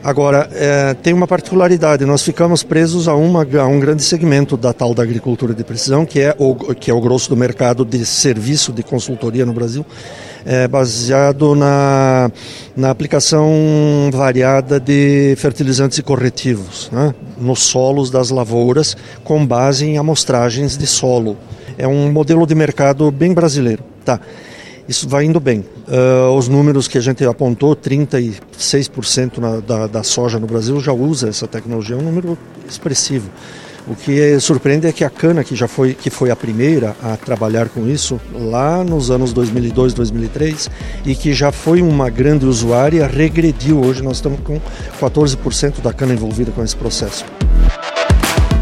Agora, 0.03 0.49
é, 0.51 0.93
tem 0.95 1.13
uma 1.13 1.25
particularidade, 1.25 2.05
nós 2.05 2.21
ficamos 2.21 2.61
presos 2.61 3.07
a, 3.07 3.15
uma, 3.15 3.47
a 3.57 3.67
um 3.67 3.79
grande 3.79 4.03
segmento 4.03 4.57
da 4.57 4.73
tal 4.73 4.93
da 4.93 5.01
agricultura 5.01 5.53
de 5.53 5.63
precisão, 5.63 6.05
que 6.05 6.19
é 6.19 6.35
o, 6.37 6.53
que 6.75 6.91
é 6.91 6.93
o 6.93 6.99
grosso 6.99 7.29
do 7.29 7.37
mercado 7.37 7.85
de 7.85 8.05
serviço 8.05 8.73
de 8.73 8.83
consultoria 8.83 9.45
no 9.45 9.53
Brasil, 9.53 9.85
é, 10.45 10.67
baseado 10.67 11.55
na, 11.55 12.29
na 12.75 12.89
aplicação 12.89 13.49
variada 14.11 14.77
de 14.77 15.35
fertilizantes 15.37 15.97
e 15.99 16.03
corretivos 16.03 16.89
né, 16.91 17.15
nos 17.37 17.63
solos 17.63 18.11
das 18.11 18.29
lavouras, 18.29 18.97
com 19.23 19.47
base 19.47 19.85
em 19.85 19.97
amostragens 19.97 20.77
de 20.77 20.85
solo. 20.85 21.37
É 21.77 21.87
um 21.87 22.11
modelo 22.11 22.45
de 22.45 22.53
mercado 22.53 23.09
bem 23.09 23.33
brasileiro. 23.33 23.81
Tá 24.03 24.19
isso 24.87 25.07
vai 25.07 25.25
indo 25.25 25.39
bem. 25.39 25.65
Uh, 25.87 26.35
os 26.37 26.47
números 26.47 26.87
que 26.87 26.97
a 26.97 27.01
gente 27.01 27.23
apontou, 27.25 27.75
36% 27.75 29.37
na, 29.37 29.59
da, 29.59 29.87
da 29.87 30.03
soja 30.03 30.39
no 30.39 30.47
Brasil 30.47 30.79
já 30.79 30.91
usa 30.91 31.29
essa 31.29 31.47
tecnologia, 31.47 31.95
é 31.95 31.99
um 31.99 32.03
número 32.03 32.37
expressivo. 32.67 33.29
O 33.85 33.95
que 33.95 34.39
surpreende 34.39 34.87
é 34.87 34.93
que 34.93 35.03
a 35.03 35.09
cana, 35.09 35.43
que 35.43 35.55
já 35.55 35.67
foi, 35.67 35.93
que 35.93 36.09
foi 36.09 36.31
a 36.31 36.35
primeira 36.35 36.95
a 37.03 37.17
trabalhar 37.17 37.67
com 37.67 37.85
isso 37.85 38.19
lá 38.33 38.81
nos 38.81 39.11
anos 39.11 39.33
2002, 39.33 39.93
2003, 39.93 40.69
e 41.05 41.13
que 41.13 41.33
já 41.33 41.51
foi 41.51 41.81
uma 41.81 42.09
grande 42.09 42.45
usuária, 42.45 43.05
regrediu. 43.05 43.81
Hoje 43.81 44.01
nós 44.01 44.17
estamos 44.17 44.39
com 44.39 44.59
14% 45.01 45.81
da 45.81 45.91
cana 45.91 46.13
envolvida 46.13 46.51
com 46.51 46.63
esse 46.63 46.77
processo. 46.77 47.25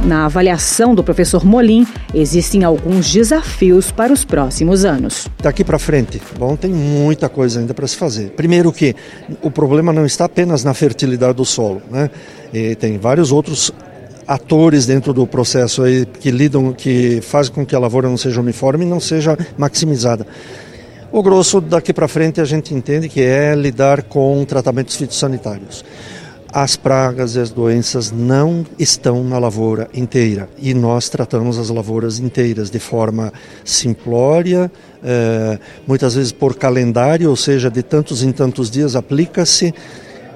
Na 0.04 0.26
avaliação 0.26 0.96
do 0.96 1.04
professor 1.04 1.46
Molim, 1.46 1.86
existem 2.12 2.64
alguns 2.64 3.12
desafios 3.12 3.92
para 3.92 4.12
os 4.12 4.26
próximos 4.26 4.84
anos. 4.84 5.28
Daqui 5.40 5.64
para 5.64 5.78
frente, 5.78 6.20
bom, 6.40 6.56
tem 6.56 6.72
muita 6.72 7.30
coisa 7.30 7.60
ainda 7.60 7.74
para 7.74 7.86
se 7.88 7.96
fazer. 7.96 8.32
Primeiro 8.32 8.72
que 8.72 8.96
o 9.44 9.52
problema 9.52 9.94
não 9.94 10.04
está 10.04 10.26
apenas 10.26 10.64
na 10.64 10.74
fertilidade 10.74 11.36
do 11.36 11.46
solo, 11.46 11.84
né? 11.92 12.10
E 12.52 12.76
tem 12.76 12.98
vários 12.98 13.32
outros 13.32 13.72
atores 14.28 14.88
dentro 14.88 15.14
do 15.14 15.28
processo 15.28 15.84
aí 15.84 16.08
que 16.08 16.32
lidam, 16.32 16.74
que 16.74 17.22
fazem 17.22 17.54
com 17.54 17.64
que 17.64 17.76
a 17.76 17.80
lavoura 17.80 18.10
não 18.10 18.18
seja 18.18 18.42
uniforme 18.42 18.84
e 18.84 18.88
não 18.88 19.00
seja 19.00 19.38
maximizada. 19.56 20.26
O 21.12 21.22
grosso 21.22 21.62
daqui 21.62 21.94
para 21.94 22.08
frente 22.08 22.42
a 22.42 22.46
gente 22.46 22.74
entende 22.74 23.08
que 23.08 23.22
é 23.22 23.54
lidar 23.54 24.02
com 24.04 24.44
tratamentos 24.46 24.96
fitossanitários 24.96 25.84
as 26.54 26.76
pragas 26.76 27.36
e 27.36 27.40
as 27.40 27.50
doenças 27.50 28.12
não 28.12 28.66
estão 28.78 29.24
na 29.24 29.38
lavoura 29.38 29.90
inteira 29.94 30.50
e 30.58 30.74
nós 30.74 31.08
tratamos 31.08 31.58
as 31.58 31.70
lavouras 31.70 32.20
inteiras 32.20 32.70
de 32.70 32.80
forma 32.80 33.32
simplória, 33.64 34.72
eh, 35.04 35.58
muitas 35.88 36.16
vezes 36.16 36.32
por 36.32 36.56
calendário, 36.56 37.30
ou 37.30 37.36
seja, 37.36 37.70
de 37.70 37.82
tantos 37.82 38.22
em 38.22 38.32
tantos 38.32 38.70
dias 38.70 38.96
aplica-se 38.96 39.74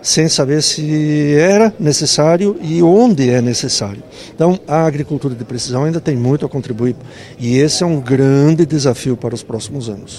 sem 0.02 0.30
saber 0.30 0.62
se 0.62 1.34
era 1.36 1.74
necessário 1.80 2.56
e 2.62 2.82
onde 2.82 3.30
é 3.30 3.42
necessário. 3.42 4.04
Então, 4.34 4.60
a 4.68 4.86
agricultura 4.86 5.34
de 5.34 5.44
precisão 5.44 5.84
ainda 5.84 6.00
tem 6.00 6.16
muito 6.16 6.46
a 6.46 6.50
contribuir 6.50 6.96
e 7.40 7.58
esse 7.58 7.84
é 7.84 7.86
um 7.86 8.00
grande 8.00 8.66
desafio 8.66 9.18
para 9.18 9.34
os 9.34 9.44
próximos 9.44 9.90
anos. 9.90 10.18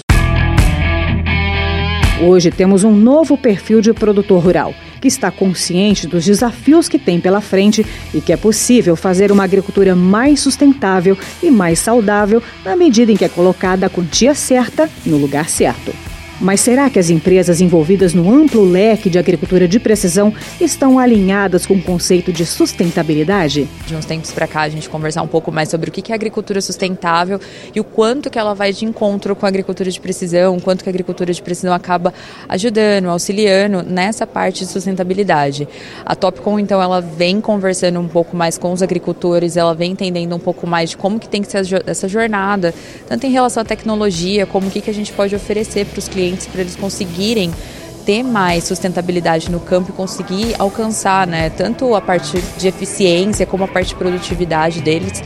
Hoje 2.21 2.51
temos 2.51 2.83
um 2.83 2.91
novo 2.91 3.37
perfil 3.37 3.79
de 3.79 3.93
produtor 3.93 4.43
rural 4.43 4.73
que 4.99 5.07
está 5.07 5.31
consciente 5.31 6.07
dos 6.07 6.25
desafios 6.25 6.89
que 6.89 6.99
tem 6.99 7.19
pela 7.19 7.41
frente 7.41 7.85
e 8.13 8.21
que 8.21 8.33
é 8.33 8.37
possível 8.37 8.95
fazer 8.95 9.31
uma 9.31 9.43
agricultura 9.43 9.95
mais 9.95 10.39
sustentável 10.39 11.17
e 11.41 11.49
mais 11.49 11.79
saudável 11.79 12.41
na 12.63 12.75
medida 12.75 13.11
em 13.11 13.15
que 13.15 13.25
é 13.25 13.29
colocada 13.29 13.85
a 13.85 13.89
quantia 13.89 14.33
certa 14.33 14.89
no 15.05 15.17
lugar 15.17 15.49
certo. 15.49 15.93
Mas 16.39 16.61
será 16.61 16.87
que 16.87 16.99
as 16.99 17.09
empresas 17.09 17.61
envolvidas 17.61 18.13
no 18.13 18.31
amplo 18.31 18.63
leque 18.63 19.09
de 19.09 19.17
agricultura 19.17 19.67
de 19.67 19.79
precisão 19.79 20.31
estão 20.61 20.99
alinhadas 20.99 21.65
com 21.65 21.73
o 21.73 21.81
conceito 21.81 22.31
de 22.31 22.45
sustentabilidade? 22.45 23.67
De 23.87 23.95
uns 23.95 24.05
tempos 24.05 24.31
para 24.31 24.45
cá, 24.45 24.61
a 24.61 24.69
gente 24.69 24.87
conversar 24.87 25.23
um 25.23 25.27
pouco 25.27 25.51
mais 25.51 25.69
sobre 25.69 25.89
o 25.89 25.91
que 25.91 26.11
é 26.11 26.15
agricultura 26.15 26.61
sustentável 26.61 27.39
e 27.73 27.79
o 27.79 27.83
quanto 27.83 28.29
que 28.29 28.37
ela 28.37 28.53
vai 28.53 28.71
de 28.71 28.85
encontro 28.85 29.35
com 29.35 29.47
a 29.47 29.49
agricultura 29.49 29.89
de 29.89 29.99
precisão, 29.99 30.57
o 30.57 30.61
quanto 30.61 30.83
que 30.83 30.89
a 30.89 30.91
agricultura 30.91 31.33
de 31.33 31.41
precisão 31.41 31.73
acaba 31.73 32.13
ajudando, 32.47 33.09
auxiliando 33.09 33.81
nessa 33.81 34.27
parte 34.27 34.59
de 34.59 34.71
sustentabilidade. 34.71 35.67
A 36.05 36.13
Topcom, 36.15 36.59
então, 36.59 36.79
ela 36.79 37.01
vem 37.01 37.41
conversando 37.41 37.99
um 37.99 38.07
pouco 38.07 38.37
mais 38.37 38.59
com 38.59 38.71
os 38.71 38.83
agricultores, 38.83 39.57
ela 39.57 39.73
vem 39.73 39.93
entendendo 39.93 40.35
um 40.35 40.39
pouco 40.39 40.67
mais 40.67 40.91
de 40.91 40.97
como 40.97 41.19
que 41.19 41.27
tem 41.27 41.41
que 41.41 41.49
ser 41.49 41.65
essa 41.87 42.07
jornada, 42.07 42.75
tanto 43.07 43.25
em 43.25 43.31
relação 43.31 43.61
à 43.61 43.65
tecnologia, 43.65 44.45
como 44.45 44.67
o 44.67 44.69
que, 44.69 44.81
que 44.81 44.89
a 44.91 44.93
gente 44.93 45.11
pode 45.11 45.35
oferecer 45.35 45.85
para 45.87 45.97
os 45.97 46.07
clientes 46.07 46.26
clientes 46.27 46.47
para 46.47 46.61
eles 46.61 46.75
conseguirem 46.75 47.51
ter 48.05 48.23
mais 48.23 48.63
sustentabilidade 48.63 49.51
no 49.51 49.59
campo 49.59 49.91
e 49.91 49.93
conseguir 49.93 50.55
alcançar, 50.57 51.27
né, 51.27 51.49
tanto 51.49 51.93
a 51.95 52.01
parte 52.01 52.41
de 52.57 52.67
eficiência 52.67 53.45
como 53.45 53.63
a 53.63 53.67
parte 53.67 53.89
de 53.89 53.95
produtividade 53.95 54.81
deles. 54.81 55.21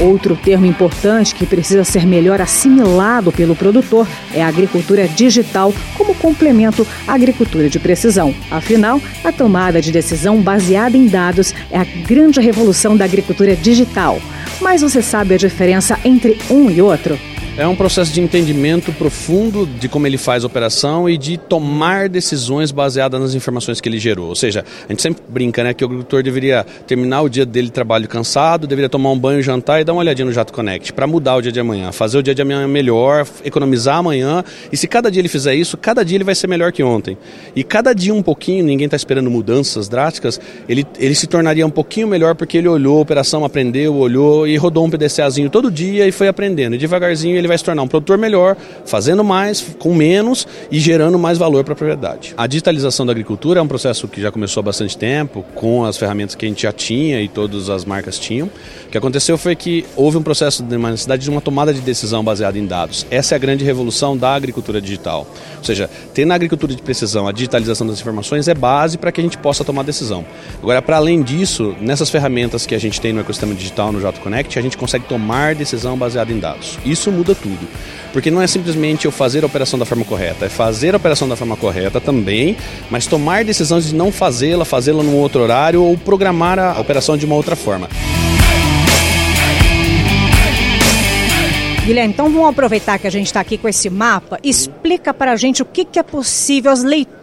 Outro 0.00 0.34
termo 0.34 0.66
importante 0.66 1.36
que 1.36 1.46
precisa 1.46 1.84
ser 1.84 2.04
melhor 2.04 2.40
assimilado 2.40 3.30
pelo 3.30 3.54
produtor 3.54 4.08
é 4.34 4.42
a 4.42 4.48
agricultura 4.48 5.06
digital 5.06 5.72
como 5.96 6.14
complemento 6.16 6.84
à 7.06 7.14
agricultura 7.14 7.68
de 7.68 7.78
precisão. 7.78 8.34
Afinal, 8.50 9.00
a 9.22 9.30
tomada 9.30 9.80
de 9.80 9.92
decisão 9.92 10.42
baseada 10.42 10.96
em 10.96 11.06
dados 11.06 11.54
é 11.70 11.78
a 11.78 11.84
grande 11.84 12.40
revolução 12.40 12.96
da 12.96 13.04
agricultura 13.04 13.54
digital. 13.54 14.20
Mas 14.60 14.82
você 14.82 15.00
sabe 15.00 15.34
a 15.34 15.38
diferença 15.38 15.96
entre 16.04 16.36
um 16.50 16.68
e 16.68 16.82
outro? 16.82 17.16
É 17.54 17.68
um 17.68 17.76
processo 17.76 18.10
de 18.10 18.18
entendimento 18.18 18.90
profundo 18.94 19.66
de 19.66 19.86
como 19.86 20.06
ele 20.06 20.16
faz 20.16 20.42
a 20.42 20.46
operação 20.46 21.08
e 21.08 21.18
de 21.18 21.36
tomar 21.36 22.08
decisões 22.08 22.72
baseadas 22.72 23.20
nas 23.20 23.34
informações 23.34 23.78
que 23.78 23.90
ele 23.90 23.98
gerou. 23.98 24.28
Ou 24.28 24.34
seja, 24.34 24.64
a 24.88 24.90
gente 24.90 25.02
sempre 25.02 25.22
brinca 25.28 25.62
né, 25.62 25.74
que 25.74 25.84
o 25.84 25.86
agricultor 25.86 26.22
deveria 26.22 26.64
terminar 26.86 27.20
o 27.20 27.28
dia 27.28 27.44
dele 27.44 27.66
de 27.66 27.72
trabalho 27.72 28.08
cansado, 28.08 28.66
deveria 28.66 28.88
tomar 28.88 29.10
um 29.10 29.18
banho, 29.18 29.42
jantar 29.42 29.82
e 29.82 29.84
dar 29.84 29.92
uma 29.92 30.00
olhadinha 30.00 30.24
no 30.24 30.32
Jato 30.32 30.50
Connect 30.50 30.94
para 30.94 31.06
mudar 31.06 31.36
o 31.36 31.42
dia 31.42 31.52
de 31.52 31.60
amanhã, 31.60 31.92
fazer 31.92 32.16
o 32.16 32.22
dia 32.22 32.34
de 32.34 32.40
amanhã 32.40 32.66
melhor, 32.66 33.26
economizar 33.44 33.96
amanhã. 33.96 34.42
E 34.72 34.76
se 34.78 34.88
cada 34.88 35.10
dia 35.10 35.20
ele 35.20 35.28
fizer 35.28 35.54
isso, 35.54 35.76
cada 35.76 36.02
dia 36.02 36.16
ele 36.16 36.24
vai 36.24 36.34
ser 36.34 36.46
melhor 36.46 36.72
que 36.72 36.82
ontem. 36.82 37.18
E 37.54 37.62
cada 37.62 37.92
dia 37.92 38.14
um 38.14 38.22
pouquinho, 38.22 38.64
ninguém 38.64 38.86
está 38.86 38.96
esperando 38.96 39.30
mudanças 39.30 39.90
drásticas, 39.90 40.40
ele, 40.66 40.86
ele 40.98 41.14
se 41.14 41.26
tornaria 41.26 41.66
um 41.66 41.70
pouquinho 41.70 42.08
melhor 42.08 42.34
porque 42.34 42.56
ele 42.56 42.68
olhou 42.68 42.96
a 42.96 43.02
operação, 43.02 43.44
aprendeu, 43.44 43.94
olhou 43.94 44.48
e 44.48 44.56
rodou 44.56 44.86
um 44.86 44.90
PDCAzinho 44.90 45.50
todo 45.50 45.70
dia 45.70 46.08
e 46.08 46.12
foi 46.12 46.28
aprendendo. 46.28 46.76
E 46.76 46.78
devagarzinho 46.78 47.41
ele 47.42 47.48
vai 47.48 47.58
se 47.58 47.64
tornar 47.64 47.82
um 47.82 47.88
produtor 47.88 48.16
melhor, 48.16 48.56
fazendo 48.86 49.22
mais, 49.22 49.60
com 49.78 49.94
menos 49.94 50.46
e 50.70 50.78
gerando 50.78 51.18
mais 51.18 51.38
valor 51.38 51.64
para 51.64 51.74
a 51.74 51.76
propriedade. 51.76 52.34
A 52.36 52.46
digitalização 52.46 53.04
da 53.04 53.12
agricultura 53.12 53.60
é 53.60 53.62
um 53.62 53.68
processo 53.68 54.08
que 54.08 54.20
já 54.20 54.30
começou 54.30 54.60
há 54.60 54.64
bastante 54.64 54.96
tempo, 54.96 55.44
com 55.54 55.84
as 55.84 55.96
ferramentas 55.96 56.34
que 56.34 56.46
a 56.46 56.48
gente 56.48 56.62
já 56.62 56.72
tinha 56.72 57.20
e 57.20 57.28
todas 57.28 57.68
as 57.68 57.84
marcas 57.84 58.18
tinham. 58.18 58.48
O 58.86 58.90
que 58.90 58.98
aconteceu 58.98 59.36
foi 59.36 59.56
que 59.56 59.84
houve 59.96 60.16
um 60.16 60.22
processo 60.22 60.62
de 60.62 60.76
uma 60.76 60.90
necessidade 60.90 61.22
de 61.22 61.30
uma 61.30 61.40
tomada 61.40 61.72
de 61.72 61.80
decisão 61.80 62.22
baseada 62.22 62.58
em 62.58 62.66
dados. 62.66 63.06
Essa 63.10 63.34
é 63.34 63.36
a 63.36 63.38
grande 63.38 63.64
revolução 63.64 64.16
da 64.16 64.34
agricultura 64.34 64.80
digital. 64.80 65.26
Ou 65.58 65.64
seja, 65.64 65.88
ter 66.12 66.24
na 66.24 66.34
agricultura 66.34 66.74
de 66.74 66.82
precisão 66.82 67.26
a 67.26 67.32
digitalização 67.32 67.86
das 67.86 68.00
informações 68.00 68.48
é 68.48 68.54
base 68.54 68.98
para 68.98 69.10
que 69.10 69.20
a 69.20 69.24
gente 69.24 69.38
possa 69.38 69.64
tomar 69.64 69.82
decisão. 69.82 70.24
Agora, 70.62 70.82
para 70.82 70.96
além 70.96 71.22
disso, 71.22 71.74
nessas 71.80 72.10
ferramentas 72.10 72.66
que 72.66 72.74
a 72.74 72.78
gente 72.78 73.00
tem 73.00 73.12
no 73.12 73.20
ecossistema 73.20 73.54
digital, 73.54 73.92
no 73.92 74.00
Jato 74.00 74.20
Connect, 74.20 74.58
a 74.58 74.62
gente 74.62 74.76
consegue 74.76 75.04
tomar 75.06 75.54
decisão 75.54 75.96
baseada 75.96 76.32
em 76.32 76.38
dados. 76.38 76.78
Isso 76.84 77.10
muda 77.10 77.31
tudo. 77.34 77.68
Porque 78.12 78.30
não 78.30 78.42
é 78.42 78.46
simplesmente 78.46 79.06
eu 79.06 79.12
fazer 79.12 79.42
a 79.42 79.46
operação 79.46 79.78
da 79.78 79.86
forma 79.86 80.04
correta, 80.04 80.46
é 80.46 80.48
fazer 80.48 80.94
a 80.94 80.98
operação 80.98 81.28
da 81.28 81.36
forma 81.36 81.56
correta 81.56 82.00
também, 82.00 82.56
mas 82.90 83.06
tomar 83.06 83.44
decisões 83.44 83.86
de 83.86 83.94
não 83.94 84.12
fazê-la, 84.12 84.64
fazê-la 84.64 85.02
num 85.02 85.16
outro 85.16 85.40
horário 85.42 85.82
ou 85.82 85.96
programar 85.96 86.58
a 86.58 86.78
operação 86.78 87.16
de 87.16 87.24
uma 87.24 87.34
outra 87.34 87.56
forma. 87.56 87.88
Guilherme, 91.84 92.12
então 92.14 92.30
vamos 92.30 92.48
aproveitar 92.48 92.96
que 92.96 93.08
a 93.08 93.10
gente 93.10 93.26
está 93.26 93.40
aqui 93.40 93.58
com 93.58 93.68
esse 93.68 93.90
mapa. 93.90 94.38
Explica 94.44 95.12
para 95.12 95.32
a 95.32 95.36
gente 95.36 95.62
o 95.62 95.64
que, 95.64 95.84
que 95.84 95.98
é 95.98 96.02
possível, 96.04 96.70
as 96.70 96.84
leituras 96.84 97.21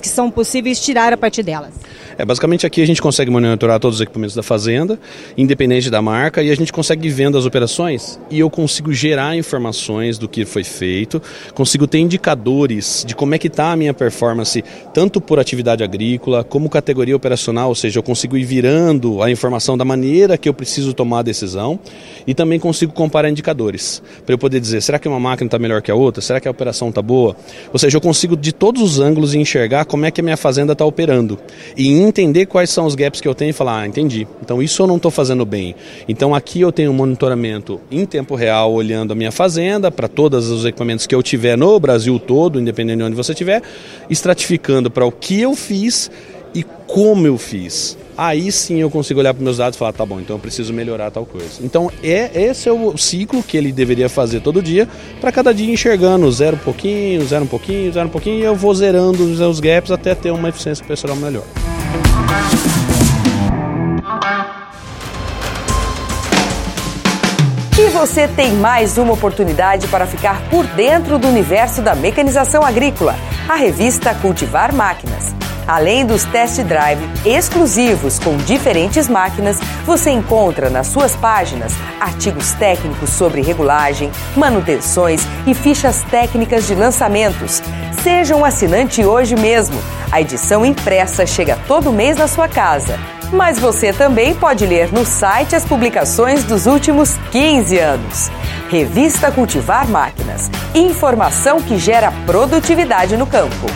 que 0.00 0.08
são 0.08 0.30
possíveis 0.30 0.80
tirar 0.80 1.12
a 1.12 1.16
partir 1.16 1.42
delas. 1.42 1.74
É, 2.18 2.24
basicamente 2.24 2.66
aqui 2.66 2.82
a 2.82 2.86
gente 2.86 3.00
consegue 3.00 3.30
monitorar 3.30 3.78
todos 3.78 3.98
os 3.98 4.02
equipamentos 4.02 4.34
da 4.34 4.42
fazenda, 4.42 4.98
independente 5.36 5.88
da 5.88 6.02
marca, 6.02 6.42
e 6.42 6.50
a 6.50 6.56
gente 6.56 6.72
consegue 6.72 7.08
vendo 7.08 7.38
as 7.38 7.46
operações 7.46 8.18
e 8.28 8.40
eu 8.40 8.50
consigo 8.50 8.92
gerar 8.92 9.36
informações 9.36 10.18
do 10.18 10.28
que 10.28 10.44
foi 10.44 10.64
feito, 10.64 11.22
consigo 11.54 11.86
ter 11.86 11.98
indicadores 11.98 13.04
de 13.06 13.14
como 13.14 13.36
é 13.36 13.38
que 13.38 13.46
está 13.46 13.70
a 13.70 13.76
minha 13.76 13.94
performance, 13.94 14.64
tanto 14.92 15.20
por 15.20 15.38
atividade 15.38 15.84
agrícola 15.84 16.42
como 16.42 16.68
categoria 16.68 17.14
operacional, 17.14 17.68
ou 17.68 17.74
seja, 17.76 18.00
eu 18.00 18.02
consigo 18.02 18.36
ir 18.36 18.44
virando 18.44 19.22
a 19.22 19.30
informação 19.30 19.78
da 19.78 19.84
maneira 19.84 20.36
que 20.36 20.48
eu 20.48 20.54
preciso 20.54 20.92
tomar 20.92 21.20
a 21.20 21.22
decisão 21.22 21.78
e 22.26 22.34
também 22.34 22.58
consigo 22.58 22.92
comparar 22.92 23.30
indicadores 23.30 24.02
para 24.26 24.34
eu 24.34 24.38
poder 24.38 24.58
dizer, 24.58 24.82
será 24.82 24.98
que 24.98 25.06
uma 25.06 25.20
máquina 25.20 25.46
está 25.46 25.58
melhor 25.58 25.80
que 25.82 25.90
a 25.90 25.94
outra? 25.94 26.20
Será 26.20 26.40
que 26.40 26.48
a 26.48 26.50
operação 26.50 26.88
está 26.88 27.00
boa? 27.00 27.36
Ou 27.72 27.78
seja, 27.78 27.96
eu 27.96 28.00
consigo 28.00 28.36
de 28.36 28.52
todos 28.52 28.82
os 28.82 28.98
ângulos 28.98 29.34
enxergar 29.38 29.84
como 29.84 30.04
é 30.04 30.10
que 30.10 30.20
a 30.20 30.24
minha 30.24 30.36
fazenda 30.36 30.72
está 30.72 30.84
operando 30.84 31.38
e 31.76 31.88
entender 31.88 32.46
quais 32.46 32.70
são 32.70 32.86
os 32.86 32.94
gaps 32.94 33.20
que 33.20 33.28
eu 33.28 33.34
tenho 33.34 33.50
e 33.50 33.52
falar, 33.52 33.80
ah, 33.80 33.86
entendi. 33.86 34.26
Então 34.42 34.62
isso 34.62 34.82
eu 34.82 34.86
não 34.86 34.96
estou 34.96 35.10
fazendo 35.10 35.44
bem. 35.44 35.74
Então 36.08 36.34
aqui 36.34 36.60
eu 36.60 36.72
tenho 36.72 36.90
um 36.90 36.94
monitoramento 36.94 37.80
em 37.90 38.04
tempo 38.04 38.34
real, 38.34 38.72
olhando 38.72 39.12
a 39.12 39.14
minha 39.14 39.32
fazenda, 39.32 39.90
para 39.90 40.08
todos 40.08 40.48
os 40.50 40.64
equipamentos 40.64 41.06
que 41.06 41.14
eu 41.14 41.22
tiver 41.22 41.56
no 41.56 41.78
Brasil 41.78 42.18
todo, 42.18 42.60
independente 42.60 42.98
de 42.98 43.04
onde 43.04 43.16
você 43.16 43.32
estiver, 43.32 43.62
estratificando 44.10 44.90
para 44.90 45.06
o 45.06 45.12
que 45.12 45.40
eu 45.40 45.54
fiz 45.54 46.10
e 46.54 46.62
como 46.86 47.26
eu 47.26 47.38
fiz. 47.38 47.96
Aí 48.18 48.50
sim 48.50 48.80
eu 48.80 48.90
consigo 48.90 49.20
olhar 49.20 49.32
para 49.32 49.44
meus 49.44 49.58
dados 49.58 49.76
e 49.76 49.78
falar, 49.78 49.92
tá 49.92 50.04
bom, 50.04 50.18
então 50.18 50.34
eu 50.34 50.40
preciso 50.40 50.72
melhorar 50.72 51.08
tal 51.08 51.24
coisa. 51.24 51.60
Então 51.62 51.88
é 52.02 52.28
esse 52.34 52.68
é 52.68 52.72
o 52.72 52.96
ciclo 52.96 53.44
que 53.44 53.56
ele 53.56 53.70
deveria 53.70 54.08
fazer 54.08 54.40
todo 54.40 54.60
dia, 54.60 54.88
para 55.20 55.30
cada 55.30 55.54
dia 55.54 55.72
enxergando 55.72 56.28
zero 56.32 56.56
um 56.56 56.58
pouquinho, 56.58 57.24
zero 57.24 57.44
um 57.44 57.46
pouquinho, 57.46 57.92
zero 57.92 58.06
um 58.06 58.10
pouquinho, 58.10 58.40
e 58.40 58.42
eu 58.42 58.56
vou 58.56 58.74
zerando 58.74 59.22
os 59.22 59.60
gaps 59.60 59.92
até 59.92 60.16
ter 60.16 60.32
uma 60.32 60.48
eficiência 60.48 60.82
operacional 60.82 61.16
melhor. 61.16 61.44
E 67.78 67.90
você 67.90 68.26
tem 68.26 68.52
mais 68.54 68.98
uma 68.98 69.12
oportunidade 69.12 69.86
para 69.86 70.08
ficar 70.08 70.42
por 70.50 70.66
dentro 70.66 71.20
do 71.20 71.28
universo 71.28 71.80
da 71.80 71.94
mecanização 71.94 72.64
agrícola. 72.64 73.14
A 73.48 73.54
revista 73.54 74.12
Cultivar 74.12 74.74
Máquinas. 74.74 75.38
Além 75.68 76.06
dos 76.06 76.24
test 76.24 76.62
drive 76.62 77.06
exclusivos 77.26 78.18
com 78.18 78.38
diferentes 78.38 79.06
máquinas, 79.06 79.60
você 79.84 80.10
encontra 80.10 80.70
nas 80.70 80.86
suas 80.86 81.14
páginas 81.14 81.74
artigos 82.00 82.52
técnicos 82.52 83.10
sobre 83.10 83.42
regulagem, 83.42 84.10
manutenções 84.34 85.20
e 85.46 85.52
fichas 85.52 86.02
técnicas 86.04 86.66
de 86.66 86.74
lançamentos. 86.74 87.62
Seja 88.02 88.34
um 88.34 88.46
assinante 88.46 89.04
hoje 89.04 89.36
mesmo. 89.36 89.78
A 90.10 90.22
edição 90.22 90.64
impressa 90.64 91.26
chega 91.26 91.58
todo 91.68 91.92
mês 91.92 92.16
na 92.16 92.26
sua 92.26 92.48
casa. 92.48 92.98
Mas 93.30 93.58
você 93.58 93.92
também 93.92 94.34
pode 94.34 94.64
ler 94.64 94.90
no 94.90 95.04
site 95.04 95.54
as 95.54 95.66
publicações 95.66 96.44
dos 96.44 96.64
últimos 96.64 97.14
15 97.30 97.78
anos. 97.78 98.30
Revista 98.70 99.30
Cultivar 99.30 99.86
Máquinas. 99.86 100.50
Informação 100.74 101.60
que 101.60 101.76
gera 101.76 102.10
produtividade 102.24 103.18
no 103.18 103.26
campo. 103.26 103.66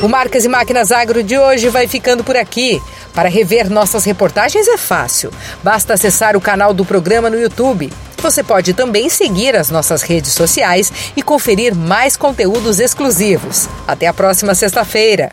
O 0.00 0.06
Marcas 0.06 0.44
e 0.44 0.48
Máquinas 0.48 0.92
Agro 0.92 1.24
de 1.24 1.36
hoje 1.36 1.68
vai 1.68 1.88
ficando 1.88 2.22
por 2.22 2.36
aqui. 2.36 2.80
Para 3.12 3.28
rever 3.28 3.68
nossas 3.68 4.04
reportagens 4.04 4.68
é 4.68 4.76
fácil. 4.76 5.32
Basta 5.60 5.94
acessar 5.94 6.36
o 6.36 6.40
canal 6.40 6.72
do 6.72 6.84
programa 6.84 7.28
no 7.28 7.38
YouTube. 7.38 7.92
Você 8.18 8.44
pode 8.44 8.74
também 8.74 9.08
seguir 9.08 9.56
as 9.56 9.70
nossas 9.70 10.02
redes 10.02 10.32
sociais 10.32 10.92
e 11.16 11.22
conferir 11.22 11.74
mais 11.74 12.16
conteúdos 12.16 12.78
exclusivos. 12.78 13.68
Até 13.88 14.06
a 14.06 14.14
próxima 14.14 14.54
sexta-feira. 14.54 15.32